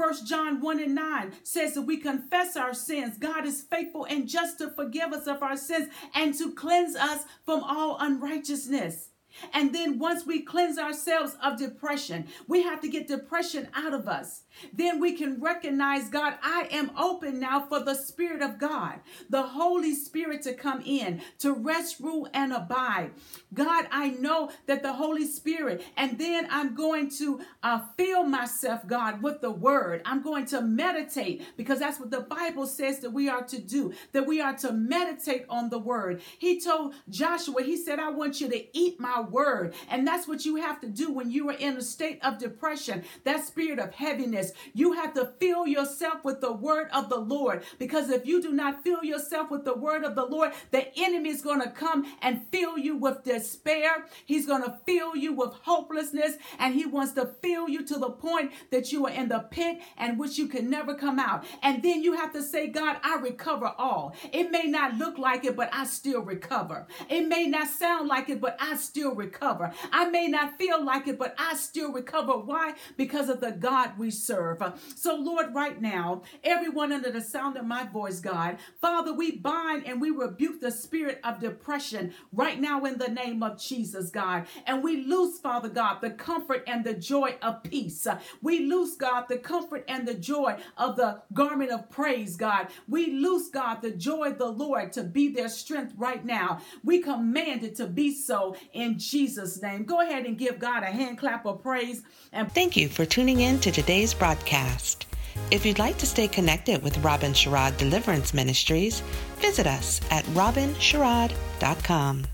First 0.00 0.26
John 0.26 0.62
1 0.62 0.80
and 0.80 0.94
9 0.94 1.32
says 1.42 1.74
that 1.74 1.82
we 1.82 1.98
confess 1.98 2.56
our 2.56 2.72
sins. 2.72 3.18
God 3.18 3.44
is 3.44 3.60
faithful 3.60 4.06
and 4.06 4.26
just 4.26 4.56
to 4.56 4.70
forgive 4.70 5.12
us 5.12 5.26
of 5.26 5.42
our 5.42 5.58
sins 5.58 5.90
and 6.14 6.32
to 6.38 6.54
cleanse 6.54 6.96
us 6.96 7.24
from 7.44 7.62
all 7.62 7.98
unrighteousness. 8.00 9.09
And 9.52 9.74
then 9.74 9.98
once 9.98 10.26
we 10.26 10.42
cleanse 10.42 10.78
ourselves 10.78 11.36
of 11.42 11.58
depression, 11.58 12.26
we 12.46 12.62
have 12.62 12.80
to 12.80 12.88
get 12.88 13.08
depression 13.08 13.68
out 13.74 13.94
of 13.94 14.08
us. 14.08 14.42
Then 14.72 15.00
we 15.00 15.16
can 15.16 15.40
recognize, 15.40 16.08
God, 16.08 16.34
I 16.42 16.68
am 16.70 16.90
open 16.98 17.40
now 17.40 17.60
for 17.60 17.80
the 17.80 17.94
Spirit 17.94 18.42
of 18.42 18.58
God, 18.58 19.00
the 19.28 19.42
Holy 19.42 19.94
Spirit 19.94 20.42
to 20.42 20.54
come 20.54 20.82
in, 20.84 21.22
to 21.38 21.52
rest, 21.52 22.00
rule, 22.00 22.28
and 22.34 22.52
abide. 22.52 23.12
God, 23.54 23.86
I 23.90 24.10
know 24.10 24.50
that 24.66 24.82
the 24.82 24.92
Holy 24.92 25.26
Spirit, 25.26 25.82
and 25.96 26.18
then 26.18 26.46
I'm 26.50 26.74
going 26.74 27.10
to 27.18 27.40
uh, 27.62 27.80
fill 27.96 28.24
myself, 28.24 28.86
God, 28.86 29.22
with 29.22 29.40
the 29.40 29.50
Word. 29.50 30.02
I'm 30.04 30.22
going 30.22 30.46
to 30.46 30.60
meditate 30.60 31.42
because 31.56 31.78
that's 31.78 31.98
what 31.98 32.10
the 32.10 32.20
Bible 32.20 32.66
says 32.66 33.00
that 33.00 33.10
we 33.10 33.28
are 33.28 33.44
to 33.44 33.60
do, 33.60 33.92
that 34.12 34.26
we 34.26 34.40
are 34.40 34.56
to 34.58 34.72
meditate 34.72 35.46
on 35.48 35.70
the 35.70 35.78
Word. 35.78 36.22
He 36.38 36.60
told 36.60 36.94
Joshua, 37.08 37.62
He 37.62 37.76
said, 37.76 37.98
I 37.98 38.10
want 38.10 38.40
you 38.40 38.48
to 38.48 38.78
eat 38.78 39.00
my 39.00 39.19
Word. 39.22 39.74
And 39.88 40.06
that's 40.06 40.28
what 40.28 40.44
you 40.44 40.56
have 40.56 40.80
to 40.80 40.88
do 40.88 41.12
when 41.12 41.30
you 41.30 41.48
are 41.50 41.54
in 41.54 41.76
a 41.76 41.82
state 41.82 42.18
of 42.22 42.38
depression, 42.38 43.04
that 43.24 43.44
spirit 43.44 43.78
of 43.78 43.92
heaviness 43.92 44.52
you 44.74 44.92
have 44.92 45.14
to 45.14 45.32
fill 45.38 45.66
yourself 45.66 46.24
with 46.24 46.40
the 46.40 46.52
word 46.52 46.88
of 46.92 47.08
the 47.08 47.18
Lord. 47.18 47.62
Because 47.78 48.10
if 48.10 48.26
you 48.26 48.42
do 48.42 48.52
not 48.52 48.82
fill 48.82 49.04
yourself 49.04 49.50
with 49.50 49.64
the 49.64 49.74
word 49.74 50.04
of 50.04 50.14
the 50.14 50.24
Lord, 50.24 50.52
the 50.70 50.86
enemy 50.98 51.30
is 51.30 51.42
going 51.42 51.60
to 51.60 51.70
come 51.70 52.06
and 52.22 52.46
fill 52.50 52.78
you 52.78 52.96
with 52.96 53.24
despair. 53.24 54.06
He's 54.24 54.46
going 54.46 54.62
to 54.62 54.78
fill 54.86 55.16
you 55.16 55.32
with 55.32 55.52
hopelessness. 55.62 56.36
And 56.58 56.74
he 56.74 56.86
wants 56.86 57.12
to 57.12 57.26
fill 57.42 57.68
you 57.68 57.84
to 57.86 57.98
the 57.98 58.10
point 58.10 58.52
that 58.70 58.92
you 58.92 59.06
are 59.06 59.12
in 59.12 59.28
the 59.28 59.40
pit 59.40 59.80
and 59.96 60.18
which 60.18 60.38
you 60.38 60.46
can 60.46 60.70
never 60.70 60.94
come 60.94 61.18
out. 61.18 61.44
And 61.62 61.82
then 61.82 62.02
you 62.02 62.14
have 62.14 62.32
to 62.32 62.42
say, 62.42 62.68
God, 62.68 62.96
I 63.02 63.16
recover 63.16 63.72
all. 63.78 64.14
It 64.32 64.50
may 64.50 64.64
not 64.64 64.94
look 64.94 65.18
like 65.18 65.44
it, 65.44 65.56
but 65.56 65.70
I 65.72 65.84
still 65.84 66.20
recover. 66.20 66.86
It 67.08 67.26
may 67.26 67.46
not 67.46 67.68
sound 67.68 68.08
like 68.08 68.28
it, 68.28 68.40
but 68.40 68.56
I 68.60 68.76
still 68.76 69.09
recover. 69.14 69.72
I 69.92 70.08
may 70.08 70.28
not 70.28 70.58
feel 70.58 70.84
like 70.84 71.08
it, 71.08 71.18
but 71.18 71.34
I 71.38 71.54
still 71.54 71.92
recover. 71.92 72.32
Why? 72.32 72.74
Because 72.96 73.28
of 73.28 73.40
the 73.40 73.52
God 73.52 73.98
we 73.98 74.10
serve. 74.10 74.62
So, 74.96 75.16
Lord, 75.16 75.54
right 75.54 75.80
now, 75.80 76.22
everyone 76.44 76.92
under 76.92 77.10
the 77.10 77.20
sound 77.20 77.56
of 77.56 77.64
my 77.64 77.84
voice, 77.84 78.20
God, 78.20 78.58
Father, 78.80 79.12
we 79.12 79.32
bind 79.32 79.86
and 79.86 80.00
we 80.00 80.10
rebuke 80.10 80.60
the 80.60 80.70
spirit 80.70 81.20
of 81.24 81.40
depression 81.40 82.14
right 82.32 82.60
now 82.60 82.84
in 82.84 82.98
the 82.98 83.08
name 83.08 83.42
of 83.42 83.60
Jesus, 83.60 84.10
God. 84.10 84.46
And 84.66 84.82
we 84.82 85.04
loose, 85.04 85.38
Father 85.38 85.68
God, 85.68 86.00
the 86.00 86.10
comfort 86.10 86.64
and 86.66 86.84
the 86.84 86.94
joy 86.94 87.36
of 87.42 87.62
peace. 87.62 88.06
We 88.42 88.60
loose, 88.60 88.96
God, 88.96 89.26
the 89.28 89.38
comfort 89.38 89.84
and 89.88 90.06
the 90.06 90.14
joy 90.14 90.56
of 90.76 90.96
the 90.96 91.22
garment 91.32 91.70
of 91.70 91.90
praise, 91.90 92.36
God. 92.36 92.68
We 92.88 93.12
loose, 93.12 93.48
God, 93.48 93.82
the 93.82 93.90
joy 93.90 94.28
of 94.28 94.38
the 94.38 94.46
Lord 94.46 94.92
to 94.92 95.02
be 95.02 95.32
their 95.32 95.48
strength 95.48 95.94
right 95.96 96.24
now. 96.24 96.60
We 96.84 97.00
command 97.00 97.64
it 97.64 97.76
to 97.76 97.86
be 97.86 98.14
so 98.14 98.56
in 98.72 98.98
Jesus' 99.00 99.60
name. 99.60 99.84
Go 99.84 100.02
ahead 100.02 100.26
and 100.26 100.38
give 100.38 100.58
God 100.58 100.82
a 100.82 100.86
hand 100.86 101.18
clap 101.18 101.46
of 101.46 101.62
praise. 101.62 102.02
And 102.32 102.52
thank 102.52 102.76
you 102.76 102.88
for 102.88 103.04
tuning 103.04 103.40
in 103.40 103.58
to 103.60 103.72
today's 103.72 104.14
broadcast. 104.14 105.06
If 105.50 105.66
you'd 105.66 105.78
like 105.78 105.98
to 105.98 106.06
stay 106.06 106.28
connected 106.28 106.82
with 106.82 106.98
Robin 106.98 107.32
Sherrod 107.32 107.76
Deliverance 107.76 108.34
Ministries, 108.34 109.00
visit 109.38 109.66
us 109.66 110.00
at 110.10 110.24
robinsherrod.com. 110.26 112.26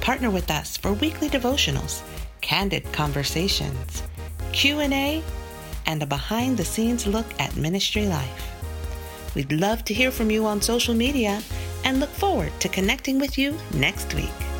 Partner 0.00 0.30
with 0.30 0.50
us 0.50 0.76
for 0.76 0.92
weekly 0.94 1.28
devotionals, 1.28 2.02
candid 2.40 2.90
conversations, 2.92 4.02
Q&A, 4.52 5.22
and 5.86 6.02
a 6.02 6.06
behind-the-scenes 6.06 7.06
look 7.06 7.26
at 7.40 7.56
ministry 7.56 8.06
life. 8.06 8.48
We'd 9.34 9.52
love 9.52 9.84
to 9.84 9.94
hear 9.94 10.10
from 10.10 10.30
you 10.30 10.46
on 10.46 10.60
social 10.60 10.94
media 10.94 11.42
and 11.84 12.00
look 12.00 12.10
forward 12.10 12.52
to 12.60 12.68
connecting 12.68 13.18
with 13.18 13.38
you 13.38 13.56
next 13.74 14.14
week. 14.14 14.51